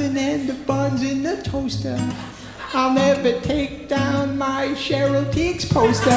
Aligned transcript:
muffin 0.00 0.16
and 0.16 0.48
the 0.48 0.54
buns 0.64 1.02
in 1.02 1.22
the 1.22 1.36
toaster. 1.42 1.98
I'll 2.72 2.94
never 2.94 3.38
take 3.40 3.88
down 3.88 4.38
my 4.38 4.68
Cheryl 4.68 5.30
Tiegs 5.32 5.68
poster. 5.68 6.10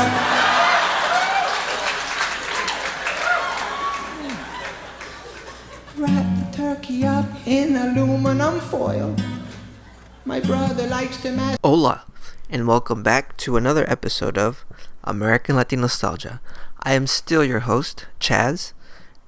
Wrap 5.97 6.51
the 6.51 6.57
turkey 6.57 7.05
up 7.05 7.25
in 7.45 7.75
aluminum 7.75 8.59
foil. 8.61 9.15
My 10.23 10.39
brother 10.39 10.87
likes 10.87 11.21
to 11.23 11.31
mash. 11.31 11.57
Hola, 11.63 12.05
and 12.49 12.67
welcome 12.67 13.03
back 13.03 13.35
to 13.37 13.57
another 13.57 13.89
episode 13.89 14.37
of 14.37 14.65
American 15.03 15.57
Latin 15.57 15.81
Nostalgia. 15.81 16.39
I 16.83 16.93
am 16.93 17.07
still 17.07 17.43
your 17.43 17.61
host, 17.61 18.05
Chaz, 18.19 18.71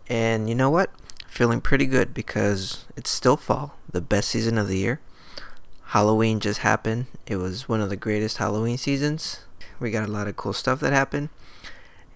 and 0.07 0.47
you 0.47 0.55
know 0.55 0.69
what? 0.69 0.91
Feeling 1.35 1.59
pretty 1.59 1.85
good 1.85 2.13
because 2.13 2.85
it's 2.95 3.09
still 3.09 3.35
fall, 3.35 3.75
the 3.91 3.99
best 3.99 4.29
season 4.29 4.57
of 4.57 4.69
the 4.69 4.77
year. 4.77 5.01
Halloween 5.87 6.39
just 6.39 6.59
happened. 6.59 7.07
It 7.27 7.35
was 7.35 7.67
one 7.67 7.81
of 7.81 7.89
the 7.89 7.97
greatest 7.97 8.37
Halloween 8.37 8.77
seasons. 8.77 9.41
We 9.77 9.91
got 9.91 10.07
a 10.07 10.11
lot 10.13 10.29
of 10.29 10.37
cool 10.37 10.53
stuff 10.53 10.79
that 10.79 10.93
happened. 10.93 11.27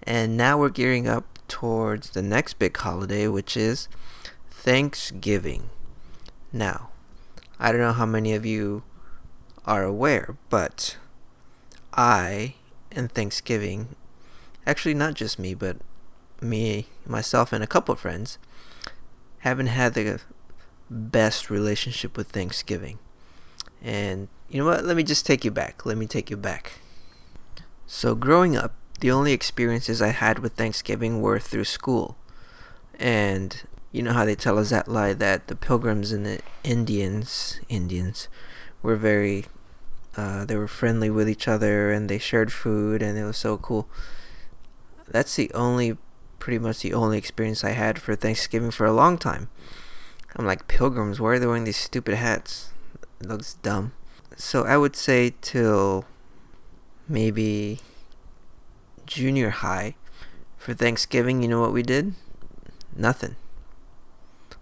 And 0.04 0.38
now 0.38 0.56
we're 0.56 0.70
gearing 0.70 1.06
up 1.06 1.38
towards 1.48 2.08
the 2.08 2.22
next 2.22 2.58
big 2.58 2.74
holiday, 2.74 3.28
which 3.28 3.58
is 3.58 3.88
Thanksgiving. 4.50 5.68
Now, 6.50 6.88
I 7.58 7.72
don't 7.72 7.82
know 7.82 7.92
how 7.92 8.06
many 8.06 8.32
of 8.32 8.46
you 8.46 8.84
are 9.66 9.84
aware, 9.84 10.38
but 10.48 10.96
I 11.92 12.54
and 12.90 13.12
Thanksgiving, 13.12 13.96
actually 14.66 14.94
not 14.94 15.12
just 15.12 15.38
me, 15.38 15.52
but 15.52 15.76
me, 16.40 16.86
myself, 17.06 17.52
and 17.52 17.62
a 17.62 17.66
couple 17.66 17.92
of 17.92 18.00
friends, 18.00 18.38
haven't 19.40 19.68
had 19.68 19.94
the 19.94 20.20
best 20.88 21.50
relationship 21.50 22.16
with 22.16 22.28
Thanksgiving. 22.28 22.98
And 23.82 24.28
you 24.48 24.58
know 24.58 24.66
what? 24.66 24.84
Let 24.84 24.96
me 24.96 25.02
just 25.02 25.26
take 25.26 25.44
you 25.44 25.50
back. 25.50 25.84
Let 25.86 25.96
me 25.96 26.06
take 26.06 26.30
you 26.30 26.36
back. 26.36 26.80
So, 27.86 28.14
growing 28.14 28.56
up, 28.56 28.74
the 29.00 29.10
only 29.10 29.32
experiences 29.32 30.02
I 30.02 30.08
had 30.08 30.38
with 30.38 30.54
Thanksgiving 30.54 31.20
were 31.20 31.38
through 31.38 31.64
school. 31.64 32.16
And 32.98 33.62
you 33.92 34.02
know 34.02 34.12
how 34.12 34.24
they 34.24 34.34
tell 34.34 34.58
us 34.58 34.70
that 34.70 34.88
lie 34.88 35.14
that 35.14 35.48
the 35.48 35.56
pilgrims 35.56 36.12
and 36.12 36.24
the 36.24 36.40
Indians, 36.62 37.60
Indians, 37.68 38.28
were 38.82 38.96
very, 38.96 39.46
uh, 40.16 40.44
they 40.44 40.56
were 40.56 40.68
friendly 40.68 41.10
with 41.10 41.28
each 41.28 41.48
other 41.48 41.90
and 41.90 42.08
they 42.08 42.18
shared 42.18 42.52
food 42.52 43.02
and 43.02 43.18
it 43.18 43.24
was 43.24 43.38
so 43.38 43.56
cool. 43.56 43.88
That's 45.08 45.34
the 45.34 45.50
only, 45.54 45.96
pretty 46.40 46.58
much 46.58 46.80
the 46.80 46.92
only 46.92 47.18
experience 47.18 47.62
I 47.62 47.70
had 47.70 48.00
for 48.00 48.16
Thanksgiving 48.16 48.72
for 48.72 48.86
a 48.86 48.92
long 48.92 49.16
time. 49.18 49.48
I'm 50.34 50.46
like, 50.46 50.66
pilgrims, 50.66 51.20
why 51.20 51.30
are 51.30 51.38
they 51.38 51.46
wearing 51.46 51.64
these 51.64 51.76
stupid 51.76 52.16
hats? 52.16 52.72
It 53.20 53.28
looks 53.28 53.54
dumb. 53.54 53.92
So 54.36 54.64
I 54.64 54.76
would 54.76 54.96
say 54.96 55.34
till 55.40 56.06
maybe 57.08 57.80
junior 59.06 59.50
high 59.50 59.94
for 60.56 60.74
Thanksgiving, 60.74 61.42
you 61.42 61.48
know 61.48 61.60
what 61.60 61.72
we 61.72 61.82
did? 61.82 62.14
Nothing. 62.96 63.36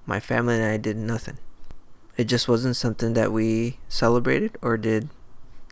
My 0.05 0.21
family 0.21 0.55
and 0.55 0.65
I 0.65 0.77
did 0.77 0.97
nothing. 0.97 1.39
It 2.17 2.25
just 2.25 2.49
wasn't 2.49 2.77
something 2.77 3.13
that 3.13 3.31
we 3.31 3.79
celebrated 3.89 4.57
or 4.61 4.77
did 4.77 5.09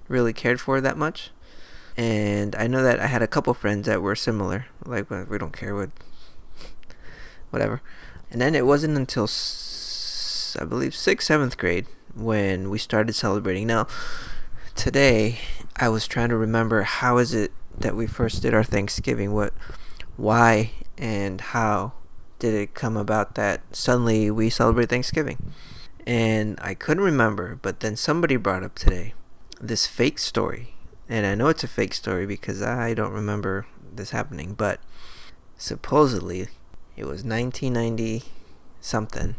really 0.09 0.33
cared 0.33 0.61
for 0.61 0.81
that 0.81 0.97
much. 0.97 1.31
And 1.97 2.55
I 2.57 2.67
know 2.67 2.83
that 2.83 3.01
I 3.01 3.07
had 3.07 3.23
a 3.23 3.27
couple 3.27 3.55
friends 3.55 3.87
that 3.87 4.03
were 4.03 4.15
similar. 4.15 4.67
Like, 4.85 5.09
we 5.09 5.39
don't 5.39 5.57
care 5.57 5.75
what, 5.75 5.91
whatever. 7.51 7.81
And 8.31 8.41
then 8.41 8.55
it 8.55 8.67
wasn't 8.67 8.97
until, 8.97 9.29
I 10.61 10.65
believe, 10.65 10.95
sixth, 10.95 11.27
seventh 11.29 11.57
grade 11.57 11.87
when 12.15 12.71
we 12.71 12.79
started 12.79 13.15
celebrating. 13.15 13.67
Now, 13.67 13.87
today 14.75 15.39
I 15.77 15.89
was 15.89 16.07
trying 16.07 16.29
to 16.29 16.37
remember 16.37 16.83
how 16.83 17.19
is 17.19 17.33
it 17.33 17.53
that 17.79 17.97
we 17.97 18.07
first 18.07 18.43
did 18.43 18.53
our 18.53 18.65
Thanksgiving? 18.65 19.33
What, 19.33 19.55
why, 20.17 20.73
and 20.99 21.41
how 21.41 21.93
did 22.39 22.55
it 22.55 22.75
come 22.75 22.97
about 22.97 23.35
that 23.37 23.62
suddenly 23.73 24.31
we 24.31 24.51
celebrate 24.51 24.91
Thanksgiving? 24.91 25.53
And 26.06 26.59
I 26.62 26.75
couldn't 26.75 27.03
remember, 27.03 27.59
but 27.61 27.81
then 27.81 27.97
somebody 27.97 28.37
brought 28.37 28.62
up 28.62 28.75
today 28.75 29.15
this 29.61 29.87
fake 29.87 30.19
story. 30.19 30.75
And 31.09 31.27
I 31.27 31.34
know 31.34 31.49
it's 31.49 31.65
a 31.65 31.69
fake 31.69 31.94
story 31.94 32.27
because 32.27 32.62
I 32.62 32.94
don't 32.94 33.12
remember 33.12 33.67
this 33.94 34.11
happening, 34.11 34.55
but 34.55 34.81
supposedly 35.56 36.49
it 36.97 37.05
was 37.05 37.25
1990 37.25 38.25
something. 38.81 39.37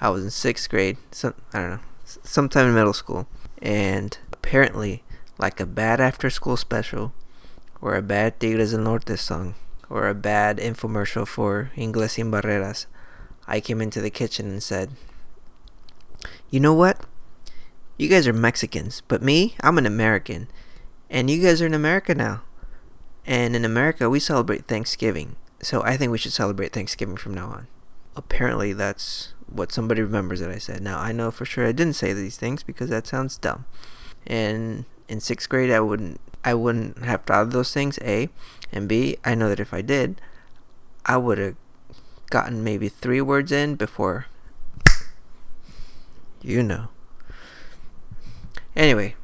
I 0.00 0.10
was 0.10 0.24
in 0.24 0.30
sixth 0.30 0.68
grade. 0.70 0.96
Some 1.10 1.34
I 1.52 1.60
don't 1.60 1.70
know 1.70 1.80
sometime 2.22 2.68
in 2.68 2.74
middle 2.74 2.92
school, 2.92 3.28
and 3.62 4.16
apparently, 4.32 5.02
like 5.38 5.60
a 5.60 5.66
bad 5.66 6.00
after 6.00 6.30
school 6.30 6.56
special, 6.56 7.12
or 7.80 7.94
a 7.94 8.02
bad 8.02 8.40
Tigres 8.40 8.72
del 8.72 8.80
Norte 8.80 9.16
song, 9.18 9.54
or 9.88 10.08
a 10.08 10.14
bad 10.14 10.58
infomercial 10.58 11.26
for 11.26 11.70
Ingles 11.76 12.12
Sin 12.12 12.30
Barreras, 12.30 12.86
I 13.46 13.60
came 13.60 13.80
into 13.80 14.00
the 14.00 14.10
kitchen 14.10 14.48
and 14.48 14.62
said, 14.62 14.90
You 16.50 16.60
know 16.60 16.74
what? 16.74 17.04
You 17.96 18.08
guys 18.08 18.26
are 18.26 18.32
Mexicans, 18.32 19.02
but 19.08 19.22
me, 19.22 19.54
I'm 19.60 19.78
an 19.78 19.86
American. 19.86 20.48
And 21.10 21.28
you 21.28 21.42
guys 21.42 21.60
are 21.60 21.66
in 21.66 21.74
America 21.74 22.14
now. 22.14 22.42
And 23.26 23.54
in 23.54 23.64
America, 23.64 24.08
we 24.08 24.20
celebrate 24.20 24.66
Thanksgiving. 24.66 25.36
So 25.60 25.82
I 25.82 25.96
think 25.96 26.12
we 26.12 26.18
should 26.18 26.32
celebrate 26.32 26.72
Thanksgiving 26.72 27.16
from 27.16 27.34
now 27.34 27.48
on. 27.48 27.66
Apparently, 28.16 28.72
that's 28.72 29.34
what 29.46 29.72
somebody 29.72 30.00
remembers 30.00 30.40
that 30.40 30.50
I 30.50 30.58
said. 30.58 30.80
Now 30.80 30.98
I 30.98 31.12
know 31.12 31.30
for 31.30 31.44
sure 31.44 31.66
I 31.66 31.72
didn't 31.72 31.94
say 31.94 32.12
these 32.12 32.36
things 32.36 32.62
because 32.62 32.88
that 32.90 33.06
sounds 33.06 33.36
dumb. 33.36 33.66
And 34.26 34.84
in 35.08 35.20
sixth 35.20 35.48
grade, 35.48 35.70
I 35.70 35.80
wouldn't 35.80 36.20
I 36.44 36.54
wouldn't 36.54 37.04
have 37.04 37.22
thought 37.22 37.42
of 37.42 37.52
those 37.52 37.74
things. 37.74 37.98
A 38.02 38.28
and 38.72 38.88
B. 38.88 39.16
I 39.24 39.34
know 39.34 39.48
that 39.48 39.60
if 39.60 39.74
I 39.74 39.82
did, 39.82 40.20
I 41.04 41.16
would 41.16 41.38
have 41.38 41.56
gotten 42.30 42.64
maybe 42.64 42.88
three 42.88 43.20
words 43.20 43.52
in 43.52 43.74
before. 43.74 44.26
You 46.42 46.62
know. 46.62 46.88
Anyway, 48.74 49.14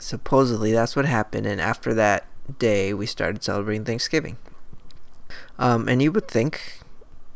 supposedly 0.00 0.72
that's 0.72 0.96
what 0.96 1.04
happened, 1.04 1.46
and 1.46 1.60
after 1.60 1.94
that 1.94 2.26
day, 2.58 2.92
we 2.92 3.06
started 3.06 3.42
celebrating 3.42 3.84
Thanksgiving. 3.84 4.36
Um, 5.58 5.88
and 5.88 6.02
you 6.02 6.10
would 6.12 6.26
think 6.26 6.80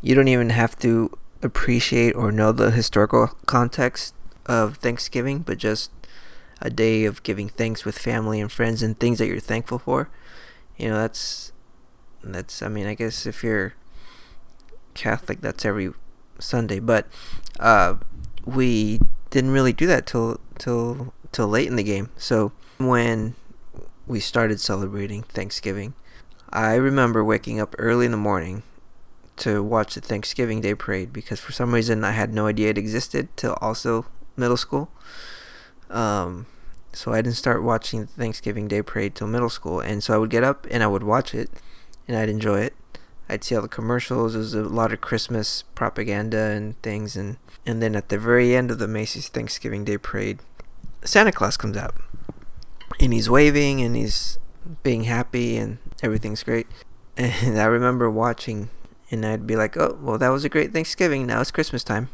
you 0.00 0.14
don't 0.14 0.28
even 0.28 0.50
have 0.50 0.78
to 0.80 1.16
appreciate 1.42 2.14
or 2.14 2.32
know 2.32 2.52
the 2.52 2.70
historical 2.70 3.28
context 3.46 4.14
of 4.46 4.78
Thanksgiving, 4.78 5.40
but 5.40 5.58
just 5.58 5.90
a 6.60 6.70
day 6.70 7.04
of 7.04 7.22
giving 7.22 7.48
thanks 7.48 7.84
with 7.84 7.98
family 7.98 8.40
and 8.40 8.50
friends 8.50 8.82
and 8.82 8.98
things 8.98 9.18
that 9.18 9.26
you're 9.26 9.40
thankful 9.40 9.78
for. 9.78 10.08
You 10.76 10.90
know, 10.90 10.96
that's 10.96 11.52
that's 12.22 12.62
I 12.62 12.68
mean, 12.68 12.86
I 12.86 12.94
guess 12.94 13.26
if 13.26 13.44
you're 13.44 13.74
Catholic, 14.94 15.40
that's 15.40 15.64
every 15.64 15.92
Sunday, 16.38 16.80
but 16.80 17.06
uh, 17.60 17.96
we 18.44 19.00
didn't 19.30 19.50
really 19.50 19.72
do 19.72 19.86
that 19.86 20.06
till 20.06 20.40
till 20.58 21.12
till 21.34 21.48
late 21.48 21.68
in 21.68 21.76
the 21.76 21.82
game. 21.82 22.08
So 22.16 22.52
when 22.78 23.34
we 24.06 24.20
started 24.20 24.60
celebrating 24.60 25.24
Thanksgiving, 25.24 25.94
I 26.50 26.76
remember 26.76 27.24
waking 27.24 27.60
up 27.60 27.74
early 27.76 28.06
in 28.06 28.12
the 28.12 28.16
morning 28.16 28.62
to 29.38 29.62
watch 29.62 29.96
the 29.96 30.00
Thanksgiving 30.00 30.60
Day 30.60 30.76
parade 30.76 31.12
because 31.12 31.40
for 31.40 31.50
some 31.50 31.74
reason 31.74 32.04
I 32.04 32.12
had 32.12 32.32
no 32.32 32.46
idea 32.46 32.70
it 32.70 32.78
existed 32.78 33.28
till 33.36 33.58
also 33.60 34.06
middle 34.36 34.56
school. 34.56 34.90
Um, 35.90 36.46
so 36.92 37.12
I 37.12 37.20
didn't 37.20 37.36
start 37.36 37.64
watching 37.64 38.02
the 38.02 38.06
Thanksgiving 38.06 38.68
Day 38.68 38.82
parade 38.82 39.16
till 39.16 39.26
middle 39.26 39.50
school, 39.50 39.80
and 39.80 40.02
so 40.02 40.14
I 40.14 40.18
would 40.18 40.30
get 40.30 40.44
up 40.44 40.66
and 40.70 40.82
I 40.82 40.86
would 40.86 41.02
watch 41.02 41.34
it, 41.34 41.50
and 42.06 42.16
I'd 42.16 42.28
enjoy 42.28 42.60
it. 42.60 42.74
I'd 43.28 43.42
see 43.42 43.56
all 43.56 43.62
the 43.62 43.68
commercials. 43.68 44.34
There 44.34 44.38
was 44.38 44.54
a 44.54 44.62
lot 44.62 44.92
of 44.92 45.00
Christmas 45.00 45.64
propaganda 45.74 46.38
and 46.38 46.80
things, 46.82 47.16
and 47.16 47.38
and 47.66 47.82
then 47.82 47.96
at 47.96 48.10
the 48.10 48.18
very 48.18 48.54
end 48.54 48.70
of 48.70 48.78
the 48.78 48.86
Macy's 48.86 49.28
Thanksgiving 49.28 49.84
Day 49.84 49.98
parade, 49.98 50.38
Santa 51.04 51.32
Claus 51.32 51.56
comes 51.56 51.76
out, 51.76 51.94
and 52.98 53.12
he's 53.12 53.28
waving 53.30 53.80
and 53.80 53.94
he's 53.94 54.38
being 54.82 55.04
happy 55.04 55.56
and 55.56 55.78
everything's 56.02 56.42
great. 56.42 56.66
And 57.16 57.60
I 57.60 57.66
remember 57.66 58.10
watching 58.10 58.70
and 59.08 59.24
I'd 59.24 59.46
be 59.46 59.54
like, 59.54 59.76
"Oh, 59.76 59.96
well, 60.00 60.18
that 60.18 60.30
was 60.30 60.44
a 60.44 60.48
great 60.48 60.72
Thanksgiving. 60.72 61.26
Now 61.26 61.40
it's 61.40 61.52
Christmas 61.52 61.84
time." 61.84 62.08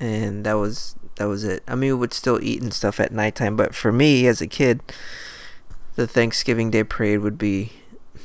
And 0.00 0.44
that 0.44 0.54
was 0.54 0.96
that 1.16 1.26
was 1.26 1.44
it. 1.44 1.62
I 1.68 1.76
mean, 1.76 1.90
we 1.90 2.00
would 2.00 2.12
still 2.12 2.42
eat 2.42 2.60
and 2.60 2.74
stuff 2.74 2.98
at 2.98 3.12
nighttime, 3.12 3.56
but 3.56 3.74
for 3.76 3.92
me 3.92 4.26
as 4.26 4.40
a 4.40 4.48
kid, 4.48 4.80
the 5.94 6.08
Thanksgiving 6.08 6.70
Day 6.70 6.82
parade 6.82 7.20
would 7.20 7.38
be 7.38 7.72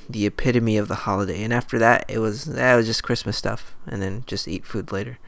the 0.09 0.25
epitome 0.25 0.77
of 0.77 0.87
the 0.87 0.95
holiday. 0.95 1.43
And 1.43 1.53
after 1.53 1.77
that, 1.79 2.05
it 2.07 2.19
was 2.19 2.45
that 2.45 2.75
was 2.75 2.87
just 2.87 3.03
Christmas 3.03 3.37
stuff, 3.37 3.75
and 3.85 4.01
then 4.01 4.23
just 4.25 4.47
eat 4.47 4.65
food 4.65 4.91
later. 4.91 5.19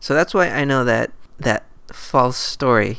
So 0.00 0.14
that's 0.14 0.32
why 0.32 0.48
I 0.48 0.64
know 0.64 0.84
that 0.84 1.12
that 1.38 1.66
false 1.94 2.36
story 2.36 2.98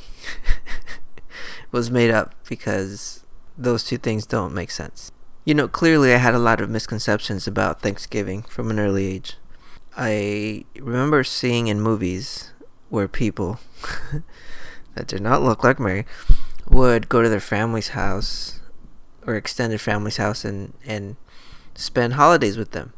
was 1.71 1.91
made 1.91 2.11
up 2.11 2.35
because 2.47 3.23
those 3.57 3.83
two 3.83 3.97
things 3.97 4.25
don't 4.25 4.53
make 4.53 4.71
sense. 4.71 5.11
You 5.45 5.53
know, 5.53 5.67
clearly 5.67 6.13
I 6.13 6.17
had 6.17 6.33
a 6.35 6.39
lot 6.39 6.61
of 6.61 6.69
misconceptions 6.69 7.47
about 7.47 7.81
Thanksgiving 7.81 8.43
from 8.43 8.69
an 8.69 8.79
early 8.79 9.07
age. 9.07 9.35
I 9.97 10.65
remember 10.79 11.23
seeing 11.23 11.67
in 11.67 11.81
movies 11.81 12.53
where 12.89 13.07
people 13.07 13.59
that 14.95 15.07
did 15.07 15.21
not 15.21 15.41
look 15.41 15.63
like 15.63 15.79
me 15.79 16.05
would 16.69 17.09
go 17.09 17.21
to 17.21 17.29
their 17.29 17.39
family's 17.39 17.89
house 17.89 18.59
or 19.25 19.35
extended 19.35 19.81
family's 19.81 20.17
house 20.17 20.45
and 20.45 20.73
and 20.85 21.15
spend 21.75 22.13
holidays 22.13 22.57
with 22.57 22.71
them. 22.71 22.93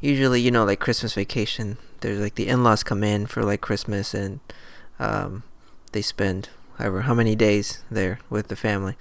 Usually, 0.00 0.40
you 0.40 0.50
know, 0.50 0.64
like 0.64 0.80
Christmas 0.80 1.14
vacation, 1.14 1.78
there's 2.00 2.20
like 2.20 2.34
the 2.34 2.48
in-laws 2.48 2.82
come 2.82 3.04
in 3.04 3.26
for 3.26 3.42
like 3.42 3.60
Christmas 3.60 4.14
and 4.14 4.40
um, 4.98 5.42
they 5.92 6.02
spend 6.02 6.48
however 6.78 7.02
how 7.02 7.14
many 7.14 7.34
days 7.34 7.84
there 7.90 8.18
with 8.30 8.48
the 8.48 8.56
family. 8.56 8.96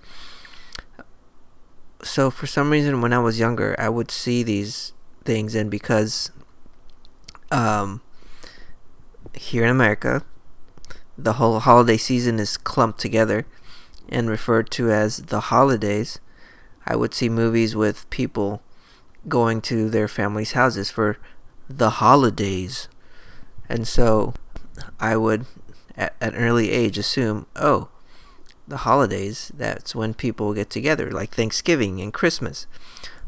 So 2.04 2.32
for 2.32 2.48
some 2.48 2.72
reason, 2.72 3.02
when 3.02 3.14
I 3.14 3.20
was 3.20 3.40
younger, 3.40 3.76
I 3.78 3.90
would 3.90 4.10
see 4.10 4.44
these 4.44 4.94
things, 5.24 5.54
and 5.54 5.70
because 5.70 6.32
um, 7.52 8.02
here 9.36 9.64
in 9.64 9.70
America, 9.70 10.24
the 11.18 11.34
whole 11.34 11.60
holiday 11.60 11.98
season 11.98 12.40
is 12.40 12.58
clumped 12.58 13.00
together 13.00 13.46
and 14.10 14.30
referred 14.30 14.72
to 14.72 14.92
as 14.92 15.18
the 15.18 15.40
holidays. 15.40 16.20
I 16.86 16.96
would 16.96 17.14
see 17.14 17.30
movies 17.30 17.76
with 17.76 18.10
people 18.10 18.64
going 19.28 19.62
to 19.62 19.90
their 19.90 20.08
families' 20.08 20.54
houses 20.54 20.90
for 20.90 21.18
the 21.70 21.92
holidays. 21.92 22.88
And 23.70 23.88
so 23.88 24.34
I 25.00 25.16
would, 25.16 25.46
at, 25.98 26.16
an 26.22 26.36
early 26.36 26.72
age, 26.72 26.98
assume, 26.98 27.46
oh, 27.56 27.90
the 28.68 28.78
holidays, 28.78 29.52
that's 29.56 29.96
when 29.96 30.14
people 30.14 30.54
get 30.54 30.70
together, 30.70 31.12
like 31.12 31.32
Thanksgiving 31.32 32.00
and 32.02 32.14
Christmas. 32.14 32.68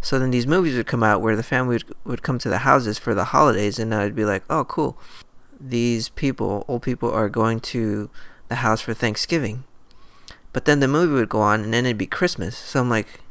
So 0.02 0.20
then 0.20 0.32
these 0.32 0.48
movies 0.48 0.76
would 0.76 0.88
come 0.88 1.04
out 1.04 1.22
where 1.22 1.36
the 1.36 1.44
family 1.44 1.76
would, 1.76 1.96
would 2.04 2.24
come 2.24 2.40
to 2.40 2.50
the 2.50 2.60
houses 2.60 3.00
for 3.00 3.14
the 3.14 3.26
holidays, 3.26 3.80
and 3.80 3.94
I'd 3.94 4.16
be 4.16 4.26
like, 4.26 4.44
oh, 4.50 4.66
cool. 4.66 4.98
These 5.60 6.10
people, 6.10 6.66
old 6.68 6.82
people, 6.82 7.12
are 7.12 7.30
going 7.30 7.60
to 7.62 8.10
the 8.50 8.56
house 8.56 8.82
for 8.82 8.94
Thanksgiving. 8.94 9.64
But 10.52 10.66
then 10.66 10.80
the 10.80 10.88
movie 10.88 11.14
would 11.14 11.30
go 11.30 11.42
on, 11.42 11.64
and 11.64 11.74
then 11.74 11.86
it'd 11.86 11.98
be 11.98 12.06
Christmas. 12.06 12.58
So 12.58 12.82
I'm 12.82 12.90
like, 12.90 13.22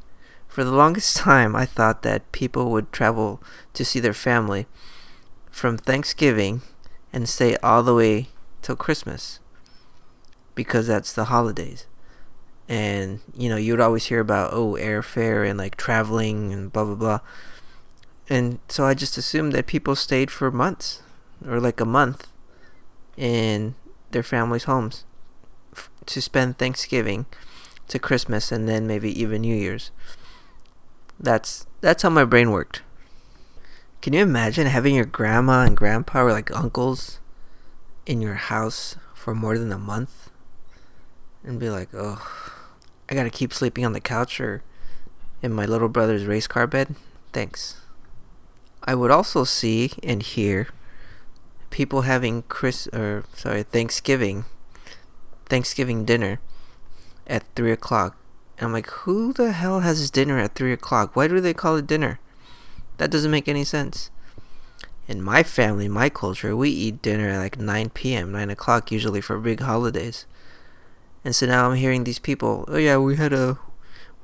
for 0.49 0.65
the 0.65 0.73
longest 0.73 1.17
time, 1.19 1.55
I 1.55 1.67
thought 1.67 2.03
that 2.03 2.31
people 2.33 2.71
would 2.71 2.93
travel 2.93 3.43
to 3.75 3.85
see 3.85 4.01
their 4.01 4.15
family 4.15 4.67
from 5.51 5.77
Thanksgiving 5.77 6.63
and 7.13 7.29
stay 7.29 7.57
all 7.59 7.83
the 7.83 7.95
way 7.95 8.29
till 8.63 8.77
Christmas 8.77 9.41
because 10.55 10.87
that's 10.87 11.13
the 11.13 11.25
holidays. 11.25 11.87
And, 12.69 13.21
you 13.37 13.49
know, 13.49 13.57
you 13.57 13.73
would 13.73 13.81
always 13.81 14.07
hear 14.07 14.21
about, 14.21 14.53
oh, 14.53 14.77
airfare 14.81 15.49
and 15.49 15.59
like 15.59 15.77
traveling 15.77 16.53
and 16.53 16.73
blah, 16.73 16.85
blah, 16.85 16.95
blah. 16.95 17.21
And 18.29 18.61
so 18.69 18.85
I 18.87 18.95
just 18.95 19.19
assumed 19.19 19.53
that 19.53 19.67
people 19.67 19.97
stayed 19.97 20.31
for 20.31 20.51
months 20.51 21.03
or 21.47 21.61
like 21.61 21.81
a 21.81 21.85
month 21.85 22.29
in 23.17 23.75
their 24.13 24.23
families' 24.23 24.65
homes 24.65 25.05
f- 25.75 25.91
to 26.07 26.23
spend 26.23 26.57
Thanksgiving 26.57 27.27
to 27.89 27.99
Christmas 27.99 28.53
and 28.53 28.69
then 28.69 28.87
maybe 28.87 29.11
even 29.21 29.43
New 29.43 29.55
Year's. 29.55 29.91
That's 31.19 31.67
that's 31.81 32.03
how 32.03 32.11
my 32.11 32.25
brain 32.25 32.51
worked. 32.51 32.83
Can 34.01 34.13
you 34.13 34.23
imagine 34.23 34.67
having 34.67 34.95
your 34.95 35.05
grandma 35.05 35.65
and 35.65 35.77
grandpa 35.77 36.23
or 36.23 36.33
like 36.33 36.55
uncles 36.57 37.21
in 38.07 38.21
your 38.21 38.35
house 38.35 38.97
for 39.15 39.35
more 39.35 39.59
than 39.59 39.73
a 39.73 39.79
month 39.79 40.31
and 41.45 41.61
be 41.61 41.71
like, 41.71 41.91
"Oh, 41.95 42.21
I 43.09 43.15
got 43.15 43.25
to 43.25 43.31
keep 43.31 43.53
sleeping 43.53 43.85
on 43.85 43.93
the 43.93 44.01
couch 44.01 44.41
or 44.41 44.63
in 45.43 45.53
my 45.53 45.67
little 45.67 45.89
brother's 45.89 46.27
race 46.27 46.47
car 46.47 46.67
bed?" 46.67 46.97
Thanks. 47.33 47.81
I 48.85 48.95
would 48.95 49.11
also 49.11 49.45
see 49.45 49.93
and 50.03 50.23
hear 50.23 50.69
people 51.71 52.03
having 52.03 52.43
Chris 52.49 52.89
or 52.93 53.25
sorry 53.35 53.63
Thanksgiving 53.63 54.45
Thanksgiving 55.47 56.05
dinner 56.05 56.41
at 57.27 57.45
three 57.55 57.73
o'clock 57.73 58.17
and 58.63 58.69
I'm 58.69 58.73
like, 58.73 58.91
who 58.91 59.33
the 59.33 59.51
hell 59.51 59.81
has 59.81 60.09
dinner 60.09 60.39
at 60.39 60.55
3 60.55 60.73
o'clock? 60.73 61.17
Why 61.17 61.27
do 61.27 61.41
they 61.41 61.53
call 61.53 61.75
it 61.75 61.87
dinner? 61.89 62.21
That 62.99 63.11
doesn't 63.11 63.31
make 63.31 63.49
any 63.49 63.65
sense. 63.65 64.11
In 65.13 65.21
my 65.21 65.43
family, 65.43 65.89
my 65.89 66.09
culture, 66.09 66.57
we 66.57 66.71
eat 66.71 67.03
dinner 67.03 67.29
at 67.29 67.39
like 67.39 67.59
9 67.59 67.91
p.m., 67.91 68.33
9 68.33 68.49
o'clock 68.49 68.91
usually 68.91 69.21
for 69.21 69.39
big 69.39 69.61
holidays. 69.61 70.25
And 71.23 71.37
so 71.37 71.45
now 71.45 71.69
I'm 71.69 71.77
hearing 71.77 72.05
these 72.05 72.19
people, 72.19 72.65
oh 72.67 72.79
yeah, 72.79 72.97
we 72.97 73.17
had 73.17 73.35
a 73.35 73.59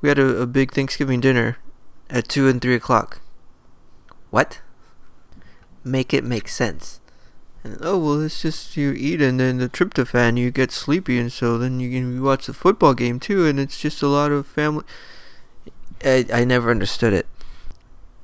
we 0.01 0.09
had 0.09 0.19
a, 0.19 0.41
a 0.41 0.47
big 0.47 0.73
Thanksgiving 0.73 1.21
dinner 1.21 1.59
at 2.09 2.27
2 2.29 2.49
and 2.49 2.63
3 2.63 2.75
o'clock. 2.75 3.21
What? 4.31 4.63
Make 5.85 6.15
it 6.15 6.25
make 6.25 6.49
sense. 6.49 7.01
And 7.63 7.77
oh 7.83 7.99
well, 7.99 8.23
it's 8.23 8.41
just 8.41 8.75
you 8.79 8.93
eat 8.93 9.21
and 9.21 9.39
then 9.39 9.59
the 9.59 9.69
tryptophan 9.69 10.39
you 10.39 10.51
get 10.51 10.73
sleepy 10.73 11.19
and 11.19 11.31
so 11.31 11.59
then 11.59 11.81
you 11.81 11.91
can 11.91 12.23
watch 12.23 12.47
the 12.47 12.55
football 12.55 12.95
game 12.95 13.21
too 13.21 13.47
and 13.47 13.61
it's 13.61 13.79
just 13.79 14.01
a 14.01 14.09
lot 14.09 14.33
of 14.33 14.47
family. 14.47 14.85
I 16.03 16.25
I 16.33 16.45
never 16.45 16.71
understood 16.71 17.13
it, 17.13 17.27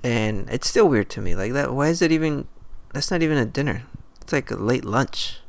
and 0.03 0.49
it's 0.49 0.67
still 0.67 0.89
weird 0.89 1.11
to 1.11 1.21
me. 1.21 1.35
Like 1.37 1.53
that, 1.53 1.75
why 1.75 1.89
is 1.89 2.01
it 2.01 2.11
even? 2.11 2.49
That's 2.95 3.11
not 3.11 3.25
even 3.25 3.37
a 3.37 3.45
dinner. 3.45 3.83
It's 4.21 4.33
like 4.33 4.53
a 4.53 4.55
late 4.55 4.85
lunch. 4.85 5.41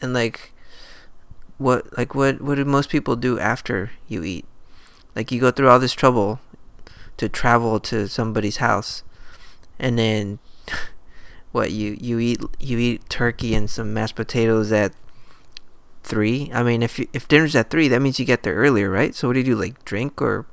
And 0.00 0.14
like, 0.14 0.52
what 1.58 1.96
like 1.96 2.14
what 2.14 2.40
what 2.40 2.54
do 2.54 2.64
most 2.64 2.88
people 2.88 3.16
do 3.16 3.38
after 3.38 3.90
you 4.08 4.24
eat? 4.24 4.46
Like 5.14 5.30
you 5.30 5.38
go 5.38 5.50
through 5.50 5.68
all 5.68 5.78
this 5.78 5.92
trouble 5.92 6.40
to 7.18 7.28
travel 7.28 7.78
to 7.80 8.08
somebody's 8.08 8.56
house, 8.56 9.02
and 9.78 9.98
then 9.98 10.38
what 11.52 11.70
you 11.70 11.98
you 12.00 12.18
eat 12.18 12.40
you 12.58 12.78
eat 12.78 13.10
turkey 13.10 13.54
and 13.54 13.68
some 13.68 13.92
mashed 13.92 14.16
potatoes 14.16 14.72
at 14.72 14.94
three. 16.02 16.50
I 16.54 16.62
mean, 16.62 16.82
if 16.82 16.98
you, 16.98 17.08
if 17.12 17.28
dinner's 17.28 17.54
at 17.54 17.68
three, 17.68 17.88
that 17.88 18.00
means 18.00 18.18
you 18.18 18.24
get 18.24 18.42
there 18.42 18.54
earlier, 18.54 18.88
right? 18.88 19.14
So 19.14 19.28
what 19.28 19.34
do 19.34 19.40
you 19.40 19.44
do? 19.44 19.54
Like 19.54 19.84
drink 19.84 20.22
or 20.22 20.46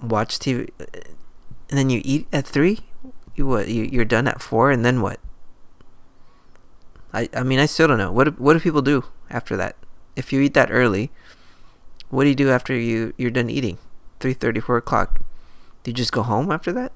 watch 0.00 0.38
TV, 0.38 0.70
and 0.78 1.76
then 1.76 1.90
you 1.90 2.00
eat 2.04 2.28
at 2.32 2.46
three. 2.46 2.78
You 3.34 3.46
what? 3.46 3.68
You 3.68 3.84
you're 3.84 4.04
done 4.04 4.28
at 4.28 4.42
four, 4.42 4.70
and 4.70 4.84
then 4.84 5.00
what? 5.00 5.18
I 7.12 7.28
I 7.34 7.42
mean, 7.42 7.58
I 7.58 7.66
still 7.66 7.88
don't 7.88 7.98
know. 7.98 8.12
What 8.12 8.24
do, 8.24 8.30
what 8.32 8.54
do 8.54 8.60
people 8.60 8.82
do 8.82 9.04
after 9.30 9.56
that? 9.56 9.76
If 10.16 10.32
you 10.32 10.40
eat 10.40 10.54
that 10.54 10.70
early, 10.70 11.10
what 12.10 12.24
do 12.24 12.28
you 12.28 12.34
do 12.34 12.50
after 12.50 12.74
you 12.74 13.14
you're 13.16 13.30
done 13.30 13.50
eating? 13.50 13.78
Three 14.20 14.34
thirty, 14.34 14.60
four 14.60 14.76
o'clock. 14.76 15.20
Do 15.82 15.90
you 15.90 15.94
just 15.94 16.12
go 16.12 16.22
home 16.22 16.52
after 16.52 16.72
that? 16.72 16.92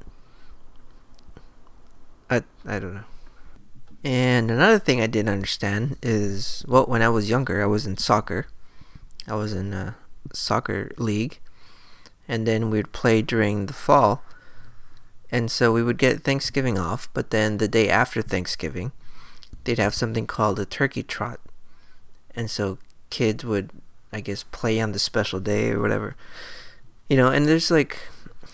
I 2.30 2.42
I 2.66 2.78
don't 2.78 2.94
know. 2.94 3.04
And 4.04 4.50
another 4.50 4.78
thing 4.78 5.00
I 5.00 5.06
didn't 5.06 5.32
understand 5.32 5.96
is 6.02 6.64
well, 6.68 6.86
when 6.86 7.02
I 7.02 7.08
was 7.08 7.28
younger, 7.30 7.62
I 7.62 7.66
was 7.66 7.86
in 7.86 7.96
soccer. 7.96 8.46
I 9.26 9.34
was 9.34 9.52
in 9.52 9.72
a 9.72 9.96
soccer 10.32 10.92
league, 10.96 11.40
and 12.28 12.46
then 12.46 12.70
we'd 12.70 12.92
play 12.92 13.22
during 13.22 13.66
the 13.66 13.72
fall. 13.72 14.22
And 15.30 15.50
so 15.50 15.72
we 15.72 15.82
would 15.82 15.98
get 15.98 16.22
Thanksgiving 16.22 16.78
off, 16.78 17.08
but 17.12 17.30
then 17.30 17.58
the 17.58 17.68
day 17.68 17.88
after 17.88 18.22
Thanksgiving, 18.22 18.92
they'd 19.64 19.78
have 19.78 19.94
something 19.94 20.26
called 20.26 20.58
a 20.60 20.64
turkey 20.64 21.02
trot. 21.02 21.40
And 22.34 22.50
so 22.50 22.78
kids 23.10 23.44
would, 23.44 23.70
I 24.12 24.20
guess, 24.20 24.44
play 24.44 24.80
on 24.80 24.92
the 24.92 24.98
special 24.98 25.40
day 25.40 25.70
or 25.70 25.80
whatever. 25.80 26.16
You 27.08 27.16
know, 27.16 27.28
and 27.28 27.46
there's 27.46 27.70
like, 27.70 27.98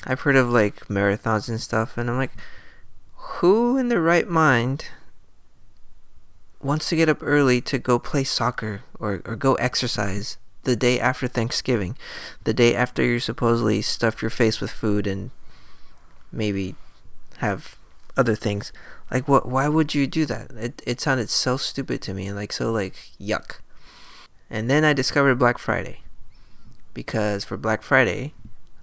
I've 0.05 0.21
heard 0.21 0.37
of 0.37 0.50
like 0.50 0.88
marathons 0.88 1.49
and 1.49 1.61
stuff, 1.61 1.99
and 1.99 2.11
I'm 2.11 2.17
like, 2.17 2.33
who 3.14 3.76
in 3.76 3.88
their 3.88 4.00
right 4.00 4.29
mind 4.29 4.87
wants 6.61 6.88
to 6.88 6.97
get 6.97 7.09
up 7.09 7.19
early 7.21 7.61
to 7.61 7.79
go 7.79 7.99
play 7.99 8.25
soccer 8.25 8.83
or, 8.99 9.21
or 9.25 9.37
go 9.37 9.55
exercise 9.55 10.38
the 10.64 10.76
day 10.76 10.99
after 10.99 11.26
Thanksgiving, 11.26 11.97
the 12.45 12.55
day 12.55 12.75
after 12.75 13.02
you 13.02 13.19
supposedly 13.19 13.83
stuff 13.83 14.23
your 14.23 14.31
face 14.31 14.61
with 14.61 14.71
food 14.71 15.07
and 15.07 15.31
maybe 16.33 16.75
have 17.39 17.77
other 18.17 18.35
things. 18.35 18.73
Like 19.11 19.29
what 19.29 19.49
why 19.49 19.69
would 19.69 19.95
you 19.95 20.07
do 20.07 20.27
that? 20.27 20.51
It 20.53 20.83
it 20.87 21.01
sounded 21.01 21.31
so 21.31 21.57
stupid 21.57 22.01
to 22.03 22.15
me 22.15 22.27
and 22.27 22.37
like 22.37 22.53
so 22.53 22.73
like 22.73 22.95
yuck. 23.21 23.61
And 24.51 24.69
then 24.69 24.85
I 24.85 24.93
discovered 24.93 25.37
Black 25.37 25.59
Friday. 25.59 26.01
Because 26.95 27.45
for 27.45 27.57
Black 27.57 27.83
Friday, 27.83 28.35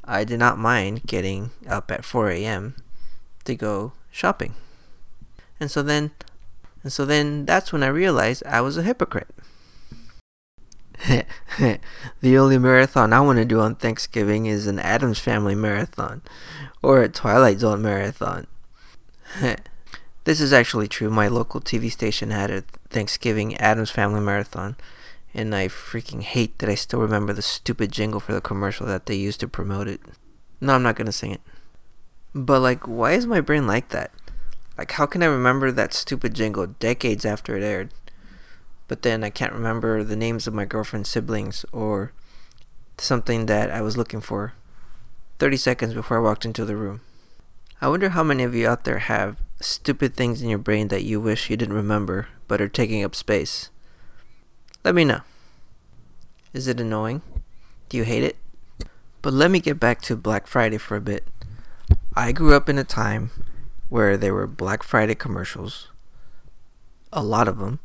I 0.04 0.24
did 0.24 0.40
not 0.40 0.58
mind 0.58 1.04
getting 1.06 1.52
up 1.68 1.92
at 1.92 2.04
4 2.04 2.32
a.m. 2.32 2.76
to 3.46 3.54
go 3.54 3.94
shopping. 4.10 4.56
And 5.60 5.70
so 5.70 5.84
then 5.84 6.12
and 6.84 6.92
so 6.92 7.06
then 7.06 7.46
that's 7.46 7.74
when 7.74 7.84
I 7.84 7.88
realized 7.88 8.44
I 8.46 8.62
was 8.62 8.78
a 8.78 8.84
hypocrite. 8.84 9.28
the 12.22 12.38
only 12.38 12.58
marathon 12.58 13.14
I 13.14 13.22
want 13.22 13.38
to 13.38 13.46
do 13.46 13.60
on 13.60 13.76
Thanksgiving 13.76 14.46
is 14.46 14.68
an 14.68 14.80
Addams 14.80 15.20
Family 15.20 15.56
marathon 15.56 16.22
or 16.82 17.02
a 17.02 17.10
Twilight 17.10 17.60
Zone 17.60 17.82
marathon. 17.82 18.48
this 20.24 20.42
is 20.42 20.52
actually 20.52 20.88
true. 20.88 21.10
My 21.10 21.28
local 21.28 21.62
TV 21.62 21.92
station 21.92 22.32
had 22.32 22.52
a 22.52 22.64
Thanksgiving 22.90 23.56
Addams 23.58 23.92
Family 23.92 24.20
marathon, 24.20 24.76
and 25.34 25.56
I 25.56 25.68
freaking 25.68 26.22
hate 26.22 26.58
that 26.60 26.70
I 26.70 26.76
still 26.76 27.00
remember 27.00 27.34
the 27.34 27.42
stupid 27.42 27.92
jingle 27.92 28.20
for 28.20 28.34
the 28.34 28.42
commercial 28.42 28.86
that 28.88 29.06
they 29.06 29.16
used 29.16 29.40
to 29.40 29.48
promote 29.48 29.88
it. 29.88 30.02
No, 30.60 30.74
I'm 30.76 30.84
not 30.84 30.96
going 30.96 31.06
to 31.06 31.12
sing 31.12 31.32
it. 31.32 31.42
But 32.36 32.60
like 32.60 32.88
why 32.88 33.14
is 33.14 33.26
my 33.26 33.42
brain 33.42 33.68
like 33.68 33.90
that? 33.90 34.12
Like, 34.78 34.92
how 34.94 35.06
can 35.06 35.22
I 35.22 35.26
remember 35.26 35.74
that 35.74 35.94
stupid 35.94 36.34
jingle 36.34 36.66
decades 36.66 37.26
after 37.26 37.58
it 37.58 37.64
aired? 37.64 37.90
But 38.90 39.04
then 39.04 39.24
I 39.24 39.30
can't 39.30 39.54
remember 39.54 40.04
the 40.04 40.18
names 40.18 40.48
of 40.48 40.54
my 40.54 40.66
girlfriend's 40.66 41.10
siblings 41.10 41.64
or 41.72 42.12
something 42.98 43.46
that 43.46 43.70
I 43.72 43.82
was 43.82 43.96
looking 43.96 44.20
for 44.20 44.54
30 45.38 45.58
seconds 45.58 45.94
before 45.94 46.18
I 46.18 46.22
walked 46.22 46.44
into 46.44 46.66
the 46.66 46.76
room. 46.76 47.02
I 47.80 47.88
wonder 47.88 48.10
how 48.10 48.24
many 48.24 48.44
of 48.44 48.56
you 48.56 48.68
out 48.68 48.84
there 48.84 48.98
have 48.98 49.38
stupid 49.62 50.16
things 50.16 50.42
in 50.42 50.50
your 50.50 50.58
brain 50.58 50.88
that 50.88 51.04
you 51.04 51.22
wish 51.22 51.50
you 51.50 51.56
didn't 51.56 51.76
remember 51.76 52.28
but 52.48 52.60
are 52.60 52.68
taking 52.68 53.04
up 53.04 53.14
space. 53.14 53.70
Let 54.84 54.96
me 54.96 55.06
know. 55.06 55.22
Is 56.52 56.68
it 56.68 56.80
annoying? 56.80 57.22
Do 57.90 57.98
you 57.98 58.04
hate 58.04 58.24
it? 58.24 58.38
But 59.22 59.34
let 59.34 59.52
me 59.52 59.60
get 59.60 59.80
back 59.80 60.02
to 60.04 60.16
Black 60.16 60.48
Friday 60.48 60.80
for 60.80 60.96
a 60.96 61.02
bit. 61.02 61.28
I 62.16 62.32
grew 62.32 62.56
up 62.56 62.68
in 62.68 62.80
a 62.80 62.84
time 62.84 63.30
where 63.88 64.18
there 64.18 64.34
were 64.34 64.48
Black 64.48 64.82
Friday 64.82 65.14
commercials, 65.14 65.90
a 67.14 67.22
lot 67.24 67.48
of 67.48 67.60
them, 67.60 67.80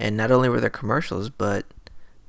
and 0.00 0.16
not 0.16 0.30
only 0.30 0.48
were 0.48 0.60
there 0.60 0.70
commercials, 0.70 1.28
but 1.28 1.66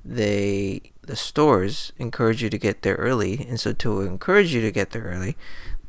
they 0.04 0.92
the 1.02 1.16
stores 1.16 1.94
encourage 1.98 2.44
you 2.44 2.50
to 2.50 2.58
get 2.58 2.82
there 2.82 2.96
early, 2.96 3.46
and 3.48 3.60
so 3.60 3.72
to 3.74 4.02
encourage 4.02 4.54
you 4.54 4.62
to 4.62 4.72
get 4.72 4.92
there 4.92 5.04
early, 5.04 5.38